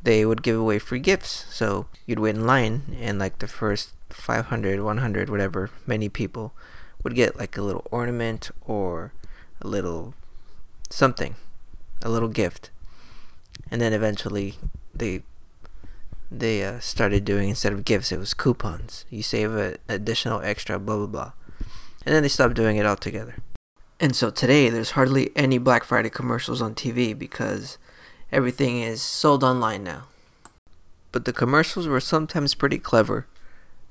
they 0.01 0.25
would 0.25 0.41
give 0.41 0.57
away 0.57 0.79
free 0.79 0.99
gifts. 0.99 1.45
So 1.49 1.87
you'd 2.07 2.19
wait 2.19 2.35
in 2.35 2.47
line, 2.47 2.97
and 2.99 3.19
like 3.19 3.39
the 3.39 3.47
first 3.47 3.93
500, 4.09 4.81
100, 4.81 5.29
whatever, 5.29 5.69
many 5.85 6.09
people 6.09 6.53
would 7.03 7.15
get 7.15 7.37
like 7.37 7.57
a 7.57 7.61
little 7.61 7.85
ornament 7.91 8.49
or 8.65 9.11
a 9.61 9.67
little 9.67 10.13
something, 10.89 11.35
a 12.01 12.09
little 12.09 12.29
gift, 12.29 12.69
and 13.69 13.81
then 13.81 13.91
eventually 13.91 14.55
they 14.95 15.21
they 16.31 16.63
uh, 16.63 16.79
started 16.79 17.25
doing 17.25 17.49
instead 17.49 17.73
of 17.73 17.85
gifts, 17.85 18.11
it 18.11 18.19
was 18.19 18.33
coupons. 18.33 19.05
You 19.09 19.21
save 19.21 19.53
an 19.53 19.77
additional 19.89 20.41
extra, 20.41 20.79
blah 20.79 20.97
blah 20.97 21.07
blah, 21.07 21.31
and 22.05 22.13
then 22.13 22.23
they 22.23 22.29
stopped 22.29 22.55
doing 22.55 22.77
it 22.77 22.85
altogether. 22.85 23.35
And 23.99 24.15
so 24.15 24.29
today, 24.29 24.69
there's 24.69 24.91
hardly 24.91 25.31
any 25.35 25.57
Black 25.57 25.83
Friday 25.83 26.09
commercials 26.09 26.61
on 26.61 26.75
TV 26.75 27.17
because 27.17 27.77
everything 28.31 28.81
is 28.81 29.01
sold 29.01 29.43
online 29.43 29.83
now. 29.83 30.07
But 31.11 31.25
the 31.25 31.33
commercials 31.33 31.87
were 31.87 31.99
sometimes 31.99 32.55
pretty 32.55 32.79
clever, 32.79 33.27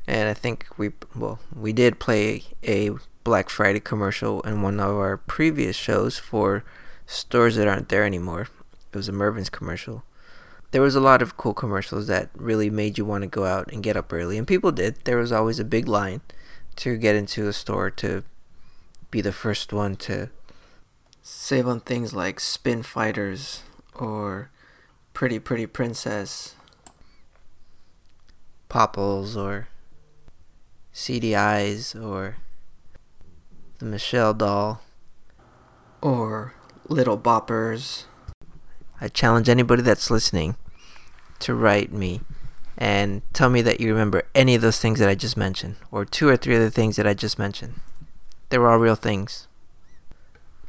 and 0.07 0.29
I 0.29 0.35
think 0.35 0.67
we 0.77 0.91
well 1.15 1.39
we 1.55 1.73
did 1.73 2.01
play 2.01 2.45
a 2.65 2.91
Black 3.25 3.49
Friday 3.49 3.81
commercial 3.81 4.41
in 4.43 4.61
one 4.61 4.81
of 4.81 4.97
our 4.97 5.17
previous 5.17 5.77
shows 5.77 6.19
for 6.19 6.65
stores 7.07 7.57
that 7.57 7.69
aren't 7.69 7.89
there 7.89 8.05
anymore. 8.05 8.49
It 8.93 8.97
was 8.97 9.09
a 9.09 9.13
Mervyn's 9.13 9.49
commercial. 9.49 10.03
There 10.73 10.83
was 10.83 10.95
a 10.95 11.01
lot 11.01 11.23
of 11.23 11.37
cool 11.37 11.55
commercials 11.55 12.07
that 12.09 12.31
really 12.35 12.71
made 12.71 12.99
you 12.99 13.05
want 13.05 13.23
to 13.23 13.29
go 13.29 13.45
out 13.45 13.73
and 13.73 13.83
get 13.83 13.97
up 13.97 14.13
early, 14.13 14.37
and 14.37 14.47
people 14.47 14.73
did. 14.73 14.97
There 15.05 15.19
was 15.19 15.31
always 15.31 15.59
a 15.61 15.65
big 15.65 15.87
line 15.87 16.23
to 16.77 16.97
get 16.97 17.15
into 17.15 17.49
a 17.49 17.53
store 17.53 17.91
to 17.91 18.25
be 19.11 19.21
the 19.21 19.33
first 19.33 19.73
one 19.73 19.97
to 19.97 20.31
save 21.23 21.69
on 21.69 21.81
things 21.81 22.15
like 22.15 22.41
Spin 22.41 22.83
Fighters 22.83 23.63
or 23.95 24.51
Pretty 25.15 25.39
Pretty 25.39 25.67
Princess, 25.67 26.55
Popples 28.69 29.37
or 29.37 29.69
CDIs 30.95 31.95
or 32.01 32.37
the 33.79 33.85
Michelle 33.85 34.35
doll 34.35 34.83
or 36.01 36.55
Little 36.89 37.19
Boppers. 37.19 38.05
I 39.01 39.09
challenge 39.09 39.49
anybody 39.49 39.83
that's 39.83 40.11
listening 40.11 40.57
to 41.41 41.55
write 41.55 41.93
me 41.93 42.21
and 42.77 43.23
tell 43.33 43.51
me 43.51 43.63
that 43.63 43.81
you 43.81 43.89
remember 43.89 44.25
any 44.35 44.55
of 44.55 44.63
those 44.63 44.79
things 44.81 44.99
that 44.99 45.09
I 45.09 45.15
just 45.15 45.37
mentioned, 45.37 45.77
or 45.91 46.05
two 46.05 46.29
or 46.29 46.37
three 46.37 46.57
of 46.57 46.63
the 46.63 46.71
things 46.71 46.97
that 46.97 47.07
I 47.07 47.15
just 47.15 47.39
mentioned. 47.39 47.81
They 48.49 48.59
were 48.59 48.71
all 48.71 48.79
real 48.79 48.95
things. 48.95 49.47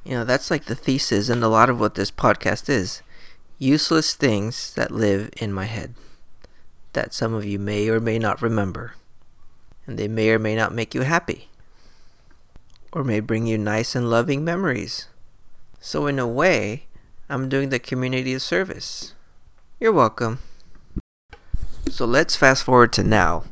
You 0.04 0.14
know, 0.14 0.26
that's 0.26 0.52
like 0.52 0.66
the 0.66 0.76
thesis 0.76 1.30
and 1.30 1.44
a 1.44 1.48
lot 1.48 1.70
of 1.70 1.80
what 1.80 1.96
this 1.96 2.12
podcast 2.12 2.70
is 2.70 3.02
useless 3.60 4.14
things 4.14 4.74
that 4.74 4.92
live 4.92 5.30
in 5.38 5.54
my 5.54 5.66
head 5.66 5.94
that 6.94 7.14
some 7.14 7.34
of 7.34 7.46
you 7.46 7.60
may 7.60 7.90
or 7.90 8.00
may 8.00 8.18
not 8.18 8.42
remember, 8.42 8.94
and 9.86 9.98
they 9.98 10.08
may 10.08 10.30
or 10.30 10.40
may 10.40 10.56
not 10.56 10.74
make 10.74 10.96
you 10.96 11.02
happy, 11.02 11.50
or 12.92 13.04
may 13.04 13.20
bring 13.20 13.48
you 13.48 13.58
nice 13.58 13.96
and 13.96 14.10
loving 14.10 14.44
memories. 14.44 15.08
So, 15.80 16.08
in 16.08 16.20
a 16.20 16.28
way, 16.28 16.86
I'm 17.30 17.50
doing 17.50 17.70
the 17.70 17.80
community 17.80 18.34
a 18.34 18.40
service. 18.40 19.14
You're 19.80 19.92
welcome. 19.92 20.40
So, 21.94 22.06
let's 22.06 22.36
fast 22.36 22.64
forward 22.64 22.92
to 22.94 23.04
now, 23.04 23.44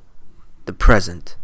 the 0.65 0.73
present. 0.73 1.35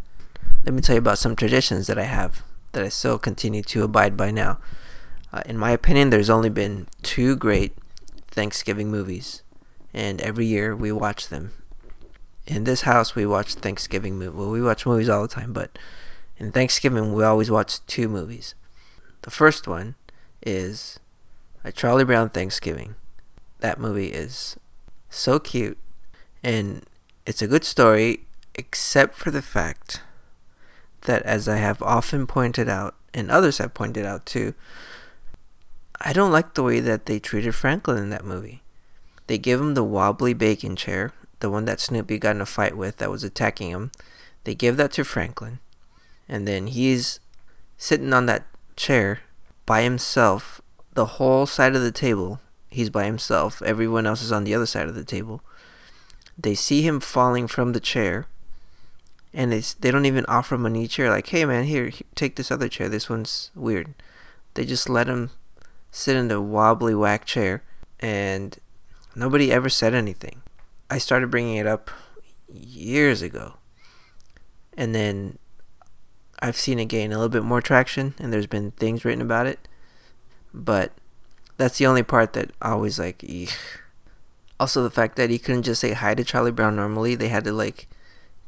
Let 0.66 0.74
me 0.74 0.82
tell 0.82 0.96
you 0.96 1.00
about 1.00 1.20
some 1.20 1.36
traditions 1.36 1.86
that 1.86 2.00
I 2.00 2.06
have 2.06 2.42
that 2.72 2.84
I 2.84 2.89
still 2.89 3.20
continue 3.20 3.62
to 3.62 3.84
abide 3.84 4.18
by 4.18 4.32
now. 4.32 4.58
Uh, 5.32 5.44
in 5.46 5.60
my 5.60 5.70
opinion, 5.70 6.10
there's 6.10 6.32
only 6.32 6.50
been 6.50 6.88
two 7.04 7.36
great 7.36 7.75
Thanksgiving 8.32 8.89
movies, 8.89 9.44
and 9.94 10.20
every 10.22 10.48
year 10.48 10.75
we 10.75 10.92
watch 10.92 11.27
them. 11.27 11.54
In 12.48 12.63
this 12.63 12.82
house, 12.82 13.13
we 13.13 13.27
watch 13.27 13.54
Thanksgiving 13.54 14.18
movies. 14.18 14.36
Well, 14.36 14.50
we 14.50 14.63
watch 14.63 14.88
movies 14.88 15.08
all 15.08 15.22
the 15.22 15.27
time, 15.27 15.54
but 15.54 15.77
in 16.39 16.51
Thanksgiving, 16.51 17.13
we 17.13 17.24
always 17.24 17.51
watch 17.51 17.86
two 17.86 18.08
movies. 18.08 18.56
The 19.22 19.30
first 19.30 19.68
one 19.68 19.94
is 20.42 21.00
a 21.63 21.72
Charlie 21.72 22.06
Brown 22.06 22.32
Thanksgiving. 22.32 22.96
That 23.60 23.80
movie 23.80 24.08
is 24.08 24.58
so 25.12 25.38
cute, 25.38 25.77
and 26.44 26.86
it's 27.25 27.41
a 27.41 27.48
good 27.48 27.63
story, 27.63 28.22
except 28.56 29.15
for 29.15 29.32
the 29.32 29.41
fact 29.41 30.01
that, 31.01 31.22
as 31.24 31.48
I 31.48 31.58
have 31.58 31.82
often 31.82 32.27
pointed 32.27 32.70
out, 32.70 32.96
and 33.13 33.32
others 33.32 33.58
have 33.58 33.74
pointed 33.74 34.06
out 34.06 34.25
too, 34.25 34.53
I 36.00 36.13
don't 36.13 36.32
like 36.32 36.53
the 36.53 36.63
way 36.63 36.79
that 36.79 37.06
they 37.06 37.20
treated 37.20 37.56
Franklin 37.56 37.98
in 37.98 38.10
that 38.12 38.25
movie. 38.25 38.62
They 39.27 39.38
give 39.38 39.60
him 39.60 39.74
the 39.74 39.84
wobbly 39.84 40.34
bacon 40.34 40.75
chair, 40.75 41.13
the 41.39 41.50
one 41.50 41.65
that 41.65 41.79
Snoopy 41.79 42.20
got 42.20 42.36
in 42.36 42.41
a 42.41 42.46
fight 42.46 42.77
with 42.77 42.98
that 42.98 43.12
was 43.12 43.24
attacking 43.24 43.72
him. 43.72 43.91
They 44.44 44.56
give 44.56 44.77
that 44.77 44.91
to 44.94 45.03
Franklin. 45.03 45.60
And 46.29 46.48
then 46.48 46.67
he's 46.67 47.20
sitting 47.77 48.13
on 48.13 48.25
that 48.27 48.46
chair 48.75 49.22
by 49.65 49.82
himself, 49.82 50.62
the 50.94 51.06
whole 51.06 51.46
side 51.46 51.75
of 51.75 51.82
the 51.82 51.91
table. 51.91 52.39
He's 52.70 52.89
by 52.89 53.06
himself. 53.06 53.62
Everyone 53.62 54.06
else 54.06 54.22
is 54.22 54.32
on 54.32 54.44
the 54.44 54.53
other 54.53 54.65
side 54.65 54.88
of 54.88 54.96
the 54.96 55.03
table. 55.03 55.41
They 56.38 56.56
see 56.56 56.82
him 56.82 57.00
falling 57.00 57.48
from 57.48 57.74
the 57.74 57.79
chair. 57.79 58.27
And 59.34 59.51
they, 59.51 59.60
they 59.79 59.91
don't 59.91 60.06
even 60.06 60.25
offer 60.27 60.56
him 60.56 60.65
a 60.65 60.70
new 60.70 60.88
chair. 60.88 61.10
Like, 61.10 61.27
hey 61.27 61.46
man, 61.46 61.65
here, 61.65 61.91
take 62.15 62.36
this 62.36 62.51
other 62.51 62.67
chair. 62.70 62.89
This 62.89 63.10
one's 63.10 63.51
weird. 63.56 63.94
They 64.53 64.65
just 64.65 64.89
let 64.89 65.08
him 65.08 65.29
sit 65.91 66.15
in 66.15 66.27
the 66.27 66.41
wobbly 66.41 66.96
whack 66.96 67.25
chair, 67.25 67.63
and 68.00 68.58
nobody 69.15 69.51
ever 69.51 69.70
said 69.70 69.94
anything. 69.94 70.41
I 70.89 70.98
started 70.98 71.32
bringing 71.32 71.58
it 71.58 71.67
up 71.67 71.91
years 72.51 73.22
ago, 73.22 73.56
and 74.75 74.96
then 74.96 75.38
I've 76.39 76.56
seen 76.56 76.79
it 76.79 76.86
gain 76.86 77.12
a 77.12 77.15
little 77.15 77.29
bit 77.29 77.44
more 77.44 77.62
traction, 77.62 78.13
and 78.20 78.32
there's 78.32 78.48
been 78.48 78.72
things 78.72 79.03
written 79.03 79.22
about 79.22 79.48
it, 79.48 79.67
but 80.53 80.91
that's 81.58 81.77
the 81.77 81.88
only 81.88 82.03
part 82.03 82.34
that 82.34 82.51
always 82.62 83.00
like. 83.00 83.24
Eek. 83.27 83.53
Also, 84.60 84.84
the 84.84 84.90
fact 84.90 85.16
that 85.16 85.30
he 85.30 85.38
couldn't 85.38 85.64
just 85.64 85.82
say 85.82 85.94
hi 85.94 86.16
to 86.16 86.24
Charlie 86.24 86.52
Brown 86.52 86.76
normally, 86.76 87.16
they 87.16 87.28
had 87.28 87.44
to 87.44 87.52
like 87.52 87.88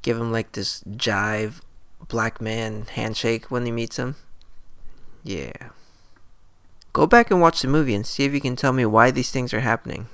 give 0.02 0.18
him 0.18 0.32
like 0.32 0.54
this 0.54 0.84
jive 0.84 1.62
black 2.08 2.42
man 2.42 2.86
handshake 2.92 3.52
when 3.52 3.66
he 3.66 3.72
meets 3.72 3.98
him. 3.98 4.16
Yeah. 5.24 5.70
Go 6.94 7.06
back 7.06 7.30
and 7.30 7.40
watch 7.40 7.62
the 7.62 7.68
movie 7.68 7.94
and 7.94 8.06
see 8.06 8.24
if 8.24 8.34
you 8.34 8.42
can 8.42 8.56
tell 8.56 8.74
me 8.74 8.86
why 8.86 9.12
these 9.12 9.32
things 9.32 9.54
are 9.54 9.60
happening. 9.60 10.08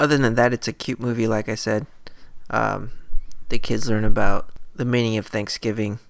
Other 0.00 0.18
than 0.18 0.34
that, 0.34 0.52
it's 0.52 0.66
a 0.66 0.72
cute 0.72 0.98
movie, 0.98 1.28
like 1.28 1.48
I 1.48 1.54
said. 1.54 1.86
Um, 2.48 2.90
the 3.50 3.58
kids 3.58 3.88
learn 3.88 4.04
about 4.04 4.50
the 4.74 4.84
meaning 4.84 5.16
of 5.16 5.26
Thanksgiving. 5.26 6.00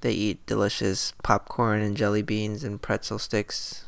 They 0.00 0.12
eat 0.12 0.46
delicious 0.46 1.12
popcorn 1.22 1.80
and 1.80 1.96
jelly 1.96 2.22
beans 2.22 2.64
and 2.64 2.80
pretzel 2.80 3.18
sticks 3.18 3.84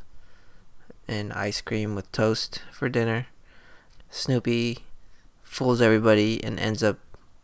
and 1.08 1.32
ice 1.32 1.60
cream 1.60 1.94
with 1.94 2.10
toast 2.12 2.62
for 2.70 2.88
dinner. 2.88 3.26
Snoopy 4.10 4.78
fools 5.42 5.80
everybody 5.80 6.42
and 6.42 6.58
ends 6.58 6.82
up 6.82 6.98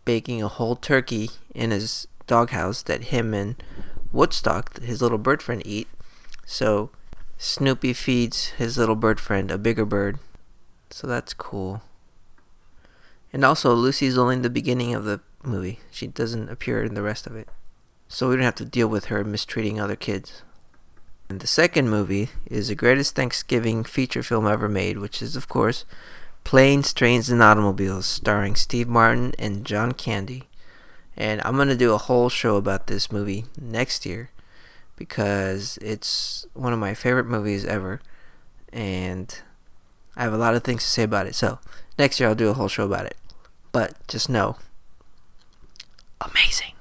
baking 0.05 0.43
a 0.43 0.49
whole 0.49 0.77
turkey 0.77 1.31
in 1.55 1.71
his 1.71 2.07
doghouse 2.27 2.83
that 2.83 3.05
him 3.05 3.33
and 3.35 3.63
Woodstock, 4.13 4.81
his 4.81 5.03
little 5.03 5.19
bird 5.19 5.43
friend, 5.43 5.63
eat. 5.65 5.89
So 6.45 6.91
Snoopy 7.39 7.93
feeds 7.93 8.49
his 8.51 8.79
little 8.79 8.97
bird 8.97 9.21
friend 9.21 9.51
a 9.51 9.59
bigger 9.59 9.85
bird. 9.85 10.19
So 10.91 11.07
that's 11.07 11.35
cool. 11.35 11.83
And 13.33 13.45
also, 13.45 13.75
Lucy's 13.75 14.17
only 14.17 14.37
in 14.37 14.43
the 14.43 14.51
beginning 14.51 14.95
of 14.95 15.05
the 15.05 15.21
movie. 15.43 15.81
She 15.91 16.07
doesn't 16.07 16.49
appear 16.49 16.83
in 16.83 16.95
the 16.95 17.03
rest 17.03 17.27
of 17.27 17.37
it. 17.37 17.49
So 18.09 18.29
we 18.29 18.37
don't 18.37 18.45
have 18.45 18.55
to 18.57 18.65
deal 18.65 18.89
with 18.89 19.07
her 19.07 19.25
mistreating 19.25 19.81
other 19.81 19.97
kids. 19.97 20.43
And 21.29 21.41
the 21.41 21.47
second 21.47 21.91
movie 21.91 22.31
is 22.47 22.69
the 22.69 22.77
greatest 22.77 23.17
Thanksgiving 23.17 23.83
feature 23.83 24.23
film 24.23 24.47
ever 24.47 24.69
made, 24.69 24.99
which 24.99 25.21
is, 25.21 25.35
of 25.35 25.49
course, 25.49 25.85
Planes, 26.47 26.95
Trains, 26.95 27.29
and 27.29 27.43
Automobiles, 27.43 28.07
starring 28.07 28.55
Steve 28.55 28.87
Martin 28.87 29.35
and 29.37 29.67
John 29.67 29.91
Candy. 29.91 30.45
And 31.17 31.43
I'm 31.45 31.57
going 31.57 31.67
to 31.67 31.77
do 31.77 31.93
a 31.93 31.99
whole 31.99 32.29
show 32.29 32.55
about 32.55 32.87
this 32.87 33.11
movie 33.11 33.47
next 33.61 34.07
year 34.07 34.31
because 34.95 35.77
it's 35.83 36.47
one 36.55 36.73
of 36.73 36.79
my 36.79 36.95
favorite 36.95 37.27
movies 37.27 37.65
ever. 37.65 38.01
And 38.73 39.37
I 40.15 40.23
have 40.23 40.33
a 40.33 40.39
lot 40.39 40.55
of 40.55 40.63
things 40.63 40.85
to 40.85 40.89
say 40.89 41.03
about 41.03 41.27
it. 41.27 41.35
So, 41.35 41.59
next 41.99 42.21
year 42.21 42.29
I'll 42.29 42.37
do 42.37 42.49
a 42.49 42.55
whole 42.55 42.69
show 42.69 42.85
about 42.85 43.07
it. 43.07 43.17
But 43.73 43.95
just 44.07 44.29
know 44.29 44.57
amazing. 46.21 46.75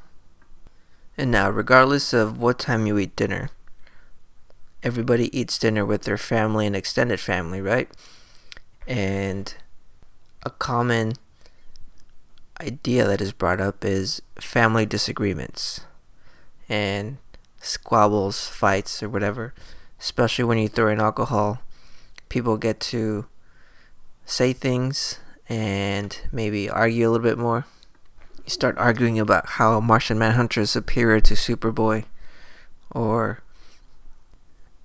And 1.18 1.32
now, 1.32 1.50
regardless 1.50 2.14
of 2.14 2.40
what 2.40 2.60
time 2.60 2.86
you 2.86 3.00
eat 3.00 3.16
dinner, 3.16 3.50
everybody 4.84 5.36
eats 5.36 5.58
dinner 5.58 5.84
with 5.84 6.04
their 6.04 6.20
family 6.20 6.68
and 6.68 6.76
extended 6.76 7.20
family, 7.20 7.62
right? 7.62 7.90
And 8.88 9.54
a 10.44 10.50
common 10.50 11.13
idea 12.62 13.06
that 13.06 13.22
is 13.22 13.34
brought 13.34 13.60
up 13.60 13.84
is 13.84 14.22
family 14.39 14.86
disagreements 14.86 15.82
and 16.70 17.18
squabbles, 17.60 18.48
fights, 18.48 19.01
or 19.01 19.10
whatever. 19.10 19.54
Especially 20.00 20.46
when 20.46 20.58
you 20.58 20.68
throw 20.68 20.92
in 20.92 21.00
alcohol, 21.00 21.62
people 22.30 22.58
get 22.58 22.80
to 22.80 23.25
say 24.25 24.54
things 24.54 25.20
and 25.48 26.20
maybe 26.32 26.70
argue 26.70 27.08
a 27.08 27.12
little 27.12 27.24
bit 27.24 27.38
more. 27.38 27.65
You 28.44 28.50
start 28.50 28.77
arguing 28.77 29.20
about 29.20 29.50
how 29.51 29.80
Martian 29.80 30.20
Manhunter 30.20 30.62
is 30.62 30.72
superior 30.72 31.20
to 31.22 31.34
Superboy, 31.34 32.06
or 32.92 33.39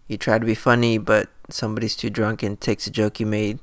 you 0.09 0.17
try 0.17 0.39
to 0.39 0.47
be 0.47 0.55
funny, 0.55 0.97
but 0.97 1.29
somebody's 1.51 1.97
too 1.97 2.11
drunk 2.11 2.43
and 2.43 2.61
takes 2.61 2.87
a 2.87 2.91
joke 2.91 3.21
you 3.21 3.27
made 3.27 3.59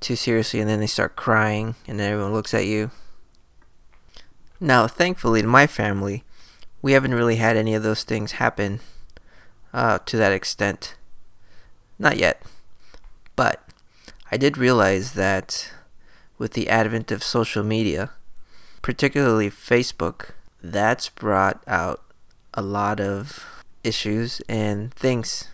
too 0.00 0.16
seriously, 0.16 0.60
and 0.60 0.68
then 0.68 0.80
they 0.80 0.86
start 0.86 1.16
crying, 1.16 1.74
and 1.86 2.00
then 2.00 2.12
everyone 2.12 2.32
looks 2.32 2.54
at 2.54 2.66
you. 2.66 2.90
Now, 4.58 4.86
thankfully, 4.86 5.40
in 5.40 5.46
my 5.46 5.66
family, 5.66 6.24
we 6.82 6.92
haven't 6.92 7.14
really 7.14 7.36
had 7.36 7.56
any 7.56 7.74
of 7.74 7.82
those 7.82 8.04
things 8.04 8.32
happen 8.32 8.80
uh, 9.72 9.98
to 10.06 10.16
that 10.16 10.32
extent. 10.32 10.96
Not 11.98 12.16
yet. 12.16 12.42
But 13.36 13.62
I 14.30 14.36
did 14.36 14.58
realize 14.58 15.12
that 15.12 15.72
with 16.38 16.52
the 16.52 16.68
advent 16.68 17.10
of 17.10 17.22
social 17.22 17.62
media, 17.62 18.10
particularly 18.82 19.50
Facebook, 19.50 20.30
that's 20.62 21.08
brought 21.08 21.62
out 21.66 22.02
a 22.54 22.62
lot 22.62 23.00
of 23.00 23.64
issues 23.84 24.40
and 24.48 24.92
things 24.94 25.48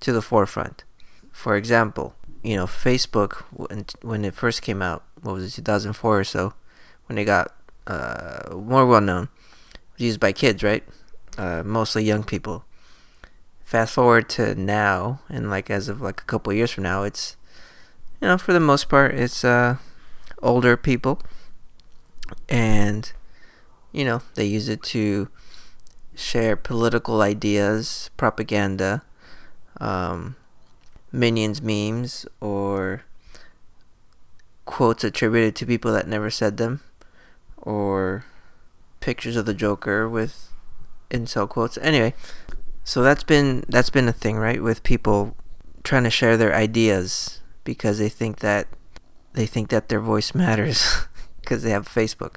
to 0.00 0.12
the 0.12 0.22
forefront. 0.22 0.84
For 1.32 1.56
example, 1.56 2.14
you 2.48 2.56
know, 2.56 2.64
Facebook 2.64 3.42
when 3.52 3.84
when 4.00 4.24
it 4.24 4.32
first 4.32 4.62
came 4.62 4.80
out, 4.80 5.04
what 5.20 5.34
was 5.34 5.44
it, 5.52 5.56
2004 5.56 6.20
or 6.20 6.24
so, 6.24 6.54
when 7.04 7.18
it 7.18 7.26
got 7.26 7.54
uh, 7.86 8.56
more 8.56 8.86
well 8.86 9.02
known, 9.02 9.28
used 9.98 10.18
by 10.18 10.32
kids, 10.32 10.62
right? 10.62 10.82
Uh, 11.36 11.62
mostly 11.62 12.02
young 12.02 12.24
people. 12.24 12.64
Fast 13.64 13.92
forward 13.92 14.30
to 14.30 14.54
now, 14.54 15.20
and 15.28 15.50
like 15.50 15.68
as 15.68 15.90
of 15.90 16.00
like 16.00 16.22
a 16.22 16.24
couple 16.24 16.50
years 16.54 16.70
from 16.70 16.84
now, 16.84 17.02
it's 17.02 17.36
you 18.18 18.28
know 18.28 18.38
for 18.38 18.54
the 18.54 18.60
most 18.60 18.88
part 18.88 19.14
it's 19.14 19.44
uh, 19.44 19.76
older 20.42 20.74
people, 20.78 21.20
and 22.48 23.12
you 23.92 24.06
know 24.06 24.22
they 24.36 24.46
use 24.46 24.70
it 24.70 24.82
to 24.84 25.28
share 26.14 26.56
political 26.56 27.20
ideas, 27.20 28.08
propaganda, 28.16 29.02
um, 29.82 30.34
minions 31.12 31.62
memes, 31.62 32.26
or 32.40 33.02
quotes 34.64 35.04
attributed 35.04 35.56
to 35.56 35.66
people 35.66 35.92
that 35.92 36.08
never 36.08 36.30
said 36.30 36.56
them, 36.56 36.80
or 37.56 38.24
pictures 39.00 39.36
of 39.36 39.46
the 39.46 39.54
Joker 39.54 40.08
with 40.08 40.52
incel 41.10 41.48
quotes. 41.48 41.78
Anyway, 41.78 42.14
so 42.84 43.02
that's 43.02 43.24
been 43.24 43.64
that's 43.68 43.90
been 43.90 44.08
a 44.08 44.12
thing, 44.12 44.36
right? 44.36 44.62
With 44.62 44.82
people 44.82 45.36
trying 45.82 46.04
to 46.04 46.10
share 46.10 46.36
their 46.36 46.54
ideas 46.54 47.40
because 47.64 47.98
they 47.98 48.08
think 48.08 48.40
that 48.40 48.68
they 49.34 49.46
think 49.46 49.68
that 49.70 49.88
their 49.88 50.00
voice 50.00 50.34
matters 50.34 51.06
because 51.40 51.62
they 51.62 51.70
have 51.70 51.88
Facebook. 51.88 52.36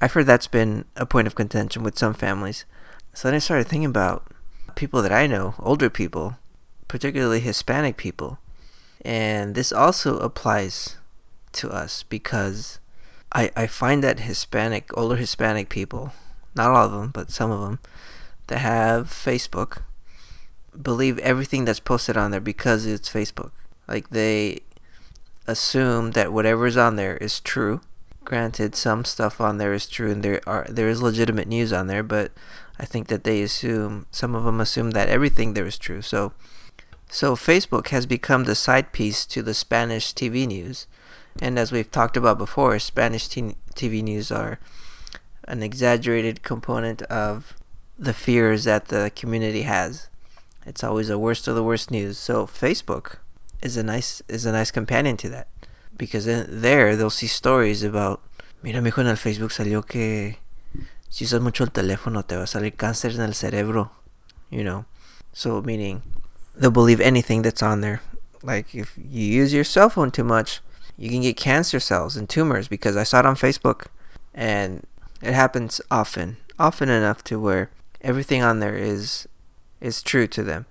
I've 0.00 0.12
heard 0.12 0.26
that's 0.26 0.46
been 0.46 0.86
a 0.96 1.04
point 1.04 1.26
of 1.26 1.34
contention 1.34 1.82
with 1.82 1.98
some 1.98 2.14
families. 2.14 2.64
So 3.12 3.28
then 3.28 3.34
I 3.34 3.38
started 3.38 3.66
thinking 3.66 3.90
about 3.90 4.26
people 4.74 5.02
that 5.02 5.12
I 5.12 5.26
know, 5.26 5.54
older 5.58 5.90
people, 5.90 6.38
particularly 6.90 7.38
Hispanic 7.38 7.96
people. 7.96 8.40
And 9.04 9.54
this 9.54 9.70
also 9.70 10.18
applies 10.18 10.96
to 11.52 11.70
us 11.70 12.02
because 12.02 12.80
I, 13.32 13.52
I 13.54 13.68
find 13.68 14.02
that 14.02 14.18
Hispanic, 14.18 14.90
older 14.98 15.14
Hispanic 15.14 15.68
people, 15.68 16.12
not 16.56 16.70
all 16.70 16.86
of 16.86 16.90
them, 16.90 17.12
but 17.12 17.30
some 17.30 17.52
of 17.52 17.60
them, 17.60 17.78
that 18.48 18.58
have 18.58 19.06
Facebook, 19.06 19.82
believe 20.82 21.20
everything 21.20 21.64
that's 21.64 21.78
posted 21.78 22.16
on 22.16 22.32
there 22.32 22.40
because 22.40 22.86
it's 22.86 23.08
Facebook. 23.08 23.52
Like 23.86 24.10
they 24.10 24.58
assume 25.46 26.10
that 26.12 26.32
whatever's 26.32 26.76
on 26.76 26.96
there 26.96 27.16
is 27.18 27.38
true. 27.38 27.82
Granted, 28.24 28.74
some 28.74 29.04
stuff 29.04 29.40
on 29.40 29.58
there 29.58 29.72
is 29.72 29.88
true, 29.88 30.10
and 30.10 30.24
there 30.24 30.40
are 30.44 30.66
there 30.68 30.88
is 30.88 31.00
legitimate 31.00 31.46
news 31.46 31.72
on 31.72 31.86
there, 31.86 32.02
but 32.02 32.32
I 32.80 32.84
think 32.84 33.06
that 33.08 33.22
they 33.22 33.42
assume 33.42 34.06
some 34.10 34.34
of 34.34 34.42
them 34.42 34.60
assume 34.60 34.90
that 34.90 35.08
everything 35.08 35.54
there 35.54 35.66
is 35.66 35.78
true. 35.78 36.02
So, 36.02 36.32
so 37.10 37.34
Facebook 37.34 37.88
has 37.88 38.06
become 38.06 38.44
the 38.44 38.54
side 38.54 38.92
piece 38.92 39.26
to 39.26 39.42
the 39.42 39.54
Spanish 39.54 40.14
TV 40.14 40.46
news 40.46 40.86
and 41.38 41.58
as 41.58 41.70
we've 41.70 41.90
talked 41.90 42.16
about 42.16 42.38
before, 42.38 42.78
Spanish 42.78 43.28
t- 43.28 43.56
TV 43.74 44.02
news 44.02 44.32
are 44.32 44.58
an 45.44 45.62
exaggerated 45.62 46.42
component 46.42 47.02
of 47.02 47.54
the 47.98 48.12
fears 48.12 48.64
that 48.64 48.86
the 48.86 49.10
community 49.14 49.62
has. 49.62 50.08
It's 50.66 50.82
always 50.84 51.08
the 51.08 51.18
worst 51.18 51.48
of 51.48 51.54
the 51.54 51.64
worst 51.64 51.90
news. 51.90 52.18
So 52.18 52.46
Facebook 52.46 53.16
is 53.62 53.76
a 53.76 53.82
nice 53.82 54.22
is 54.28 54.46
a 54.46 54.52
nice 54.52 54.70
companion 54.70 55.16
to 55.18 55.28
that 55.28 55.48
because 55.96 56.24
there 56.24 56.96
they'll 56.96 57.10
see 57.10 57.26
stories 57.26 57.82
about 57.82 58.22
mira 58.62 58.80
mijo 58.80 58.98
en 58.98 59.06
el 59.06 59.16
Facebook 59.16 59.52
salió 59.52 59.86
que 59.86 60.38
si 61.10 61.24
usas 61.24 61.40
mucho 61.40 61.64
el 61.64 61.70
teléfono 61.70 62.26
te 62.26 62.36
va 62.36 62.44
a 62.44 62.46
salir 62.46 62.76
cáncer 62.76 63.14
en 63.14 63.22
el 63.22 63.34
cerebro, 63.34 63.90
you 64.50 64.62
know. 64.62 64.84
So 65.32 65.62
meaning 65.62 66.02
they'll 66.60 66.70
believe 66.70 67.00
anything 67.00 67.42
that's 67.42 67.62
on 67.62 67.80
there. 67.80 68.02
Like 68.42 68.74
if 68.74 68.96
you 68.96 69.24
use 69.24 69.52
your 69.52 69.64
cell 69.64 69.88
phone 69.88 70.10
too 70.10 70.24
much, 70.24 70.60
you 70.96 71.08
can 71.08 71.22
get 71.22 71.36
cancer 71.36 71.80
cells 71.80 72.16
and 72.16 72.28
tumors 72.28 72.68
because 72.68 72.96
I 72.96 73.02
saw 73.02 73.20
it 73.20 73.26
on 73.26 73.34
Facebook 73.34 73.86
and 74.34 74.86
it 75.22 75.32
happens 75.32 75.80
often, 75.90 76.36
often 76.58 76.90
enough 76.90 77.24
to 77.24 77.40
where 77.40 77.70
everything 78.02 78.42
on 78.42 78.60
there 78.60 78.76
is 78.76 79.26
is 79.80 80.02
true 80.02 80.26
to 80.26 80.42
them. 80.42 80.66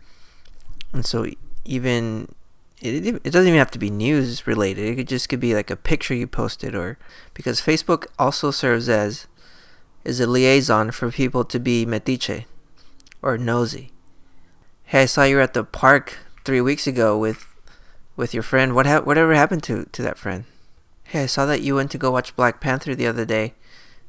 And 0.93 1.05
so 1.05 1.25
even 1.65 2.33
it, 2.81 3.05
it 3.07 3.31
doesn't 3.31 3.47
even 3.47 3.57
have 3.57 3.71
to 3.71 3.79
be 3.79 3.89
news 3.89 4.45
related. 4.45 4.87
It 4.87 4.95
could 4.95 5.07
just 5.07 5.27
could 5.27 5.39
be 5.39 5.55
like 5.55 5.71
a 5.71 5.75
picture 5.75 6.13
you 6.13 6.27
posted 6.27 6.75
or 6.75 6.99
because 7.33 7.61
Facebook 7.61 8.05
also 8.19 8.51
serves 8.51 8.87
as 8.87 9.27
is 10.03 10.19
a 10.19 10.27
liaison 10.27 10.91
for 10.91 11.11
people 11.11 11.43
to 11.45 11.59
be 11.59 11.85
metiche 11.85 12.45
or 13.21 13.37
nosy. 13.37 13.91
Hey, 14.89 15.03
I 15.03 15.05
saw 15.05 15.21
you 15.21 15.35
were 15.35 15.43
at 15.43 15.53
the 15.53 15.63
park 15.63 16.17
3 16.45 16.61
weeks 16.61 16.87
ago 16.87 17.15
with 17.15 17.45
with 18.17 18.33
your 18.33 18.41
friend. 18.41 18.73
What 18.73 18.87
ha- 18.87 19.05
whatever 19.05 19.35
happened 19.35 19.61
to 19.69 19.85
to 19.85 20.01
that 20.01 20.17
friend? 20.17 20.45
Hey, 21.03 21.23
I 21.23 21.25
saw 21.27 21.45
that 21.45 21.61
you 21.61 21.75
went 21.75 21.91
to 21.91 21.99
go 21.99 22.09
watch 22.09 22.35
Black 22.35 22.59
Panther 22.59 22.95
the 22.95 23.05
other 23.05 23.23
day, 23.23 23.53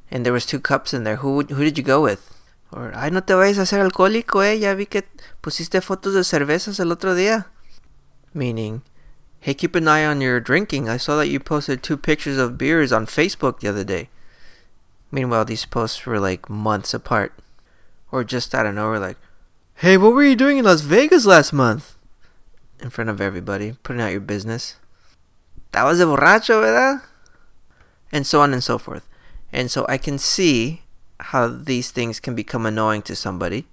and 0.09 0.25
there 0.25 0.33
was 0.33 0.47
two 0.47 0.59
cups 0.59 0.91
in 0.91 1.03
there. 1.03 1.17
Who 1.17 1.45
who 1.45 1.63
did 1.63 1.77
you 1.77 1.83
go 1.83 2.01
with? 2.01 2.33
Or 2.73 2.89
ay 2.97 3.11
no 3.13 3.19
te 3.19 3.37
vayas 3.37 3.59
a 3.59 3.61
hacer 3.61 3.77
alcohólico, 3.77 4.41
eh? 4.41 4.57
Ya 4.57 4.73
vi 4.73 4.87
que 4.87 5.03
pusiste 5.43 5.85
fotos 5.85 6.17
de 6.17 6.25
cervezas 6.25 6.79
el 6.79 6.91
otro 6.91 7.13
día. 7.13 7.45
Meaning, 8.33 8.81
hey, 9.41 9.53
keep 9.53 9.75
an 9.75 9.87
eye 9.87 10.03
on 10.03 10.19
your 10.19 10.39
drinking. 10.39 10.89
I 10.89 10.97
saw 10.97 11.15
that 11.17 11.29
you 11.29 11.39
posted 11.39 11.83
two 11.83 11.95
pictures 11.95 12.39
of 12.39 12.57
beers 12.57 12.91
on 12.91 13.05
Facebook 13.05 13.59
the 13.59 13.69
other 13.69 13.83
day. 13.83 14.09
Meanwhile, 15.11 15.45
these 15.45 15.67
posts 15.69 16.07
were 16.07 16.19
like 16.19 16.49
months 16.49 16.91
apart. 16.91 17.37
Or 18.11 18.23
just 18.23 18.55
out 18.55 18.65
of 18.65 18.73
nowhere, 18.73 18.97
like, 18.99 19.21
hey, 19.81 19.97
what 19.97 20.13
were 20.13 20.23
you 20.23 20.35
doing 20.35 20.59
in 20.59 20.65
Las 20.65 20.81
Vegas 20.81 21.25
last 21.25 21.51
month? 21.51 21.97
in 22.81 22.89
front 22.89 23.09
of 23.09 23.21
everybody, 23.21 23.75
putting 23.83 24.01
out 24.01 24.11
your 24.11 24.21
business. 24.21 24.75
That 25.71 25.83
was 25.83 25.99
a 25.99 26.05
borracho, 26.05 26.61
¿verdad? 26.61 27.01
And 28.11 28.25
so 28.25 28.41
on 28.41 28.53
and 28.53 28.63
so 28.63 28.77
forth. 28.77 29.07
And 29.53 29.69
so 29.69 29.85
I 29.87 29.97
can 29.97 30.17
see 30.17 30.81
how 31.19 31.47
these 31.47 31.91
things 31.91 32.19
can 32.19 32.35
become 32.35 32.65
annoying 32.65 33.03
to 33.03 33.15
somebody. 33.15 33.67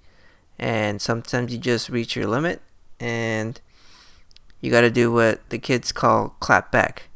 And 0.57 1.01
sometimes 1.01 1.51
you 1.51 1.57
just 1.57 1.89
reach 1.89 2.15
your 2.15 2.27
limit 2.27 2.61
and 2.99 3.59
you 4.61 4.71
got 4.71 4.81
to 4.81 4.91
do 4.91 5.11
what 5.11 5.49
the 5.49 5.57
kids 5.57 5.91
call 5.91 6.35
clap 6.39 6.71
back. 6.71 7.09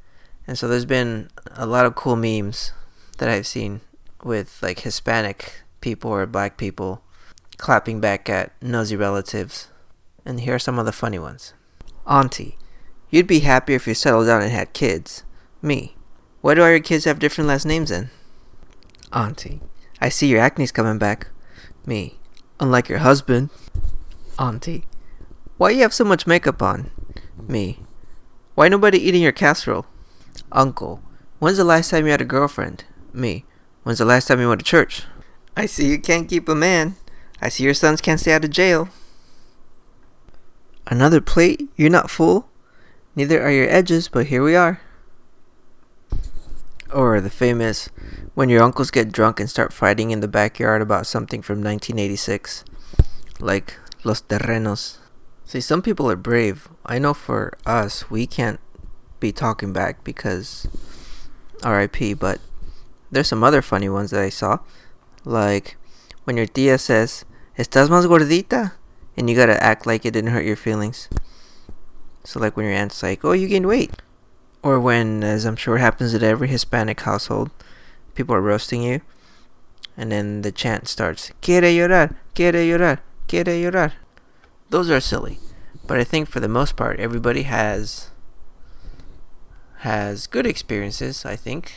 And 0.48 0.58
so 0.58 0.68
there's 0.68 0.86
been 0.86 1.30
a 1.52 1.66
lot 1.66 1.86
of 1.86 1.96
cool 1.96 2.16
memes 2.16 2.74
that 3.18 3.30
I've 3.30 3.48
seen 3.48 3.82
with 4.24 4.60
like 4.62 4.80
Hispanic 4.80 5.62
people 5.82 6.12
or 6.12 6.26
black 6.26 6.58
people 6.58 7.03
clapping 7.58 8.00
back 8.00 8.30
at 8.30 8.52
nosy 8.62 8.96
relatives. 8.96 9.70
And 10.26 10.42
here 10.42 10.56
are 10.56 10.60
some 10.60 10.80
of 10.80 10.86
the 10.86 10.92
funny 10.92 11.20
ones. 11.20 11.54
Auntie, 12.08 12.58
you'd 13.10 13.28
be 13.28 13.40
happier 13.40 13.76
if 13.76 13.88
you 13.88 13.94
settled 13.94 14.28
down 14.28 14.42
and 14.42 14.52
had 14.52 14.74
kids. 14.74 15.24
Me, 15.62 15.96
why 16.42 16.54
do 16.54 16.62
all 16.62 16.70
your 16.70 16.80
kids 16.80 17.06
have 17.06 17.20
different 17.20 17.48
last 17.48 17.66
names 17.66 17.90
then? 17.90 18.10
Auntie, 19.12 19.62
I 20.02 20.10
see 20.10 20.28
your 20.28 20.40
acne's 20.40 20.72
coming 20.72 20.98
back. 20.98 21.28
Me. 21.86 22.18
Unlike 22.60 22.90
your 22.90 23.00
husband. 23.00 23.50
Auntie. 24.40 24.86
Why 25.58 25.72
you 25.72 25.82
have 25.82 25.94
so 25.94 26.04
much 26.04 26.28
makeup 26.28 26.62
on? 26.62 26.92
Me. 27.48 27.80
Why 28.56 28.68
nobody 28.68 28.98
eating 29.00 29.22
your 29.22 29.32
casserole? 29.32 29.86
Uncle. 30.52 31.02
When's 31.40 31.58
the 31.58 31.64
last 31.64 31.90
time 31.90 32.06
you 32.06 32.12
had 32.12 32.22
a 32.22 32.26
girlfriend? 32.26 32.86
Me. 33.12 33.46
When's 33.84 34.00
the 34.00 34.06
last 34.06 34.28
time 34.28 34.40
you 34.40 34.48
went 34.48 34.62
to 34.62 34.66
church? 34.66 35.04
I 35.58 35.66
see 35.66 35.90
you 35.90 36.00
can't 36.00 36.30
keep 36.30 36.48
a 36.48 36.56
man. 36.56 36.96
I 37.42 37.50
see 37.50 37.64
your 37.64 37.74
sons 37.74 38.02
can't 38.02 38.20
stay 38.20 38.34
out 38.34 38.44
of 38.44 38.52
jail. 38.52 38.90
Another 40.88 41.22
plate? 41.22 41.70
You're 41.76 41.90
not 41.90 42.10
full? 42.10 42.50
Neither 43.16 43.42
are 43.42 43.52
your 43.52 43.70
edges, 43.70 44.10
but 44.10 44.28
here 44.28 44.44
we 44.44 44.56
are. 44.56 44.82
Or 46.92 47.20
the 47.22 47.30
famous, 47.30 47.90
when 48.34 48.50
your 48.50 48.62
uncles 48.62 48.92
get 48.92 49.12
drunk 49.12 49.40
and 49.40 49.50
start 49.50 49.74
fighting 49.74 50.12
in 50.12 50.20
the 50.20 50.28
backyard 50.28 50.82
about 50.82 51.08
something 51.08 51.42
from 51.42 51.64
1986. 51.64 52.66
Like 53.40 53.78
Los 54.04 54.22
Terrenos. 54.22 54.98
See, 55.46 55.62
some 55.62 55.82
people 55.82 56.10
are 56.10 56.16
brave. 56.16 56.70
I 56.86 57.00
know 57.00 57.14
for 57.14 57.58
us, 57.66 58.10
we 58.10 58.26
can't 58.28 58.60
be 59.20 59.32
talking 59.32 59.72
back 59.72 60.04
because 60.04 60.68
RIP, 61.64 62.20
but 62.20 62.40
there's 63.12 63.28
some 63.28 63.44
other 63.44 63.62
funny 63.62 63.90
ones 63.90 64.12
that 64.12 64.22
I 64.22 64.30
saw. 64.30 64.60
Like 65.24 65.78
when 66.24 66.38
your 66.38 66.46
tia 66.46 66.78
says, 66.78 67.26
Estás 67.58 67.90
más 67.90 68.08
gordita? 68.08 68.74
And 69.16 69.30
you 69.30 69.36
gotta 69.36 69.62
act 69.64 69.86
like 69.86 70.06
it 70.06 70.12
didn't 70.12 70.32
hurt 70.32 70.46
your 70.46 70.56
feelings. 70.56 71.08
So, 72.24 72.40
like 72.40 72.58
when 72.58 72.66
your 72.66 72.76
aunt's 72.76 73.04
like, 73.04 73.24
Oh, 73.24 73.34
you 73.34 73.48
gained 73.48 73.68
weight. 73.68 73.92
Or 74.62 74.80
when, 74.80 75.24
as 75.24 75.46
I'm 75.46 75.58
sure 75.58 75.78
happens 75.78 76.14
at 76.14 76.24
every 76.24 76.48
Hispanic 76.48 77.02
household, 77.02 77.52
people 78.16 78.34
are 78.36 78.42
roasting 78.42 78.82
you. 78.82 79.02
And 79.98 80.12
then 80.12 80.42
the 80.42 80.52
chant 80.52 80.88
starts, 80.88 81.32
Quiere 81.42 81.72
llorar, 81.72 82.16
quiere 82.34 82.66
llorar, 82.66 83.00
quiere 83.28 83.62
llorar. 83.62 83.92
Those 84.70 84.90
are 84.90 85.00
silly. 85.00 85.38
But 85.86 86.00
I 86.00 86.04
think 86.04 86.30
for 86.30 86.40
the 86.40 86.48
most 86.48 86.76
part, 86.76 87.00
everybody 87.00 87.44
has 87.44 88.10
has 89.80 90.28
good 90.28 90.48
experiences, 90.48 91.26
I 91.26 91.36
think. 91.36 91.74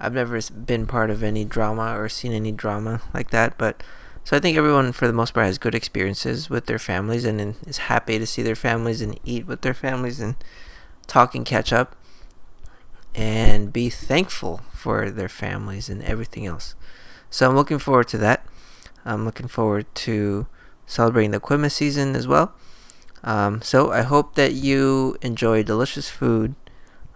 I've 0.00 0.14
never 0.14 0.40
been 0.50 0.86
part 0.86 1.10
of 1.10 1.22
any 1.22 1.44
drama 1.44 1.96
or 1.98 2.08
seen 2.08 2.32
any 2.32 2.52
drama 2.52 3.02
like 3.12 3.30
that, 3.30 3.58
but 3.58 3.82
so 4.24 4.36
I 4.36 4.40
think 4.40 4.56
everyone 4.56 4.92
for 4.92 5.06
the 5.06 5.12
most 5.12 5.34
part 5.34 5.46
has 5.46 5.58
good 5.58 5.74
experiences 5.74 6.48
with 6.48 6.66
their 6.66 6.78
families 6.78 7.24
and 7.24 7.56
is 7.66 7.78
happy 7.78 8.18
to 8.18 8.26
see 8.26 8.42
their 8.42 8.54
families 8.54 9.00
and 9.02 9.18
eat 9.24 9.46
with 9.46 9.62
their 9.62 9.74
families 9.74 10.20
and 10.20 10.36
talk 11.06 11.34
and 11.34 11.44
catch 11.44 11.72
up 11.72 11.96
and 13.14 13.72
be 13.72 13.90
thankful 13.90 14.60
for 14.72 15.10
their 15.10 15.28
families 15.28 15.88
and 15.88 16.02
everything 16.02 16.46
else. 16.46 16.74
So 17.28 17.48
I'm 17.48 17.56
looking 17.56 17.78
forward 17.78 18.08
to 18.08 18.18
that. 18.18 18.46
I'm 19.04 19.24
looking 19.24 19.48
forward 19.48 19.92
to 19.96 20.46
celebrating 20.86 21.30
the 21.30 21.40
Christmas 21.40 21.74
season 21.74 22.14
as 22.14 22.28
well. 22.28 22.54
Um, 23.22 23.62
so 23.62 23.90
I 23.90 24.02
hope 24.02 24.34
that 24.34 24.52
you 24.52 25.16
enjoy 25.22 25.62
delicious 25.62 26.08
food. 26.08 26.54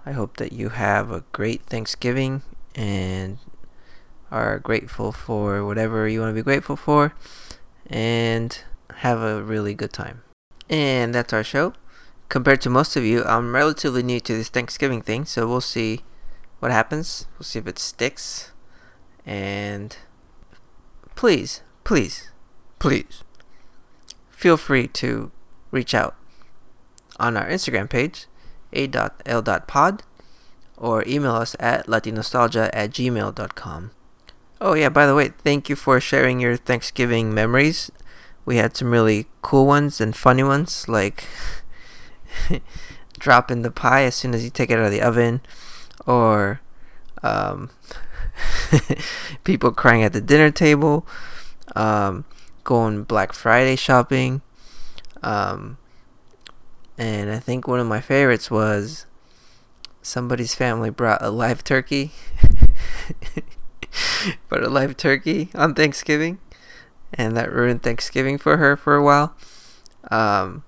I 0.05 0.13
hope 0.13 0.37
that 0.37 0.53
you 0.53 0.71
have 0.71 1.11
a 1.11 1.25
great 1.33 1.63
Thanksgiving 1.63 2.43
and 2.75 3.39
are 4.31 4.59
grateful 4.59 5.13
for 5.13 5.65
whatever 5.65 6.09
you 6.09 6.21
want 6.21 6.31
to 6.31 6.35
be 6.35 6.43
grateful 6.43 6.77
for 6.77 7.15
and 7.87 8.65
have 8.97 9.21
a 9.21 9.43
really 9.43 9.75
good 9.75 9.93
time. 9.93 10.23
And 10.69 11.15
that's 11.15 11.33
our 11.33 11.45
show. 11.45 11.75
Compared 12.29 12.61
to 12.63 12.71
most 12.71 12.97
of 12.97 13.05
you, 13.05 13.23
I'm 13.25 13.55
relatively 13.55 14.03
new 14.03 14.19
to 14.21 14.33
this 14.33 14.49
Thanksgiving 14.49 15.03
thing, 15.03 15.25
so 15.25 15.47
we'll 15.47 15.61
see 15.61 16.01
what 16.59 16.73
happens. 16.73 17.27
We'll 17.39 17.45
see 17.45 17.59
if 17.59 17.67
it 17.67 17.79
sticks. 17.79 18.53
And 19.27 19.97
please, 21.15 21.63
please, 21.85 22.31
please 22.79 23.23
feel 24.31 24.57
free 24.57 24.89
to 24.89 25.31
reach 25.71 25.95
out 25.95 26.17
on 27.19 27.37
our 27.37 27.49
Instagram 27.49 27.89
page, 27.89 28.27
a.l.pod, 28.73 30.03
or 30.77 31.05
email 31.07 31.35
us 31.35 31.57
at 31.61 31.87
latinostalgia 31.87 32.71
at 32.73 32.91
gmail.com. 32.91 33.91
Oh, 34.61 34.75
yeah, 34.75 34.89
by 34.89 35.07
the 35.07 35.15
way, 35.15 35.29
thank 35.29 35.69
you 35.69 35.77
for 35.77 36.01
sharing 36.01 36.41
your 36.41 36.57
Thanksgiving 36.57 37.35
memories. 37.35 37.91
We 38.45 38.57
had 38.57 38.77
some 38.77 38.91
really 38.91 39.27
cool 39.43 39.67
ones 39.67 40.01
and 40.01 40.15
funny 40.15 40.43
ones, 40.43 40.89
like 40.89 41.27
dropping 43.19 43.63
the 43.63 43.71
pie 43.71 44.03
as 44.03 44.15
soon 44.15 44.35
as 44.35 44.45
you 44.45 44.51
take 44.51 44.71
it 44.71 44.79
out 44.79 44.87
of 44.87 44.91
the 44.91 45.03
oven, 45.03 45.41
or 46.07 46.61
um, 47.23 47.71
people 49.45 49.73
crying 49.73 50.03
at 50.03 50.13
the 50.13 50.21
dinner 50.21 50.51
table, 50.51 51.07
um, 51.75 52.25
going 52.63 53.05
Black 53.05 53.33
Friday 53.33 53.77
shopping. 53.77 54.43
Um, 55.23 55.79
and 56.99 57.31
I 57.31 57.39
think 57.39 57.67
one 57.67 57.81
of 57.81 57.87
my 57.87 58.01
favorites 58.01 58.51
was 58.51 59.07
somebody's 60.05 60.55
family 60.55 60.91
brought 60.91 61.23
a 61.23 61.31
live 61.31 61.65
turkey. 61.65 62.13
but 64.49 64.63
a 64.63 64.69
live 64.69 64.97
turkey 64.97 65.51
on 65.55 65.75
Thanksgiving. 65.75 66.39
And 67.13 67.37
that 67.37 67.53
ruined 67.53 67.83
Thanksgiving 67.83 68.39
for 68.39 68.59
her 68.59 68.77
for 68.77 68.95
a 68.95 69.03
while. 69.03 69.35
Um, 70.11 70.65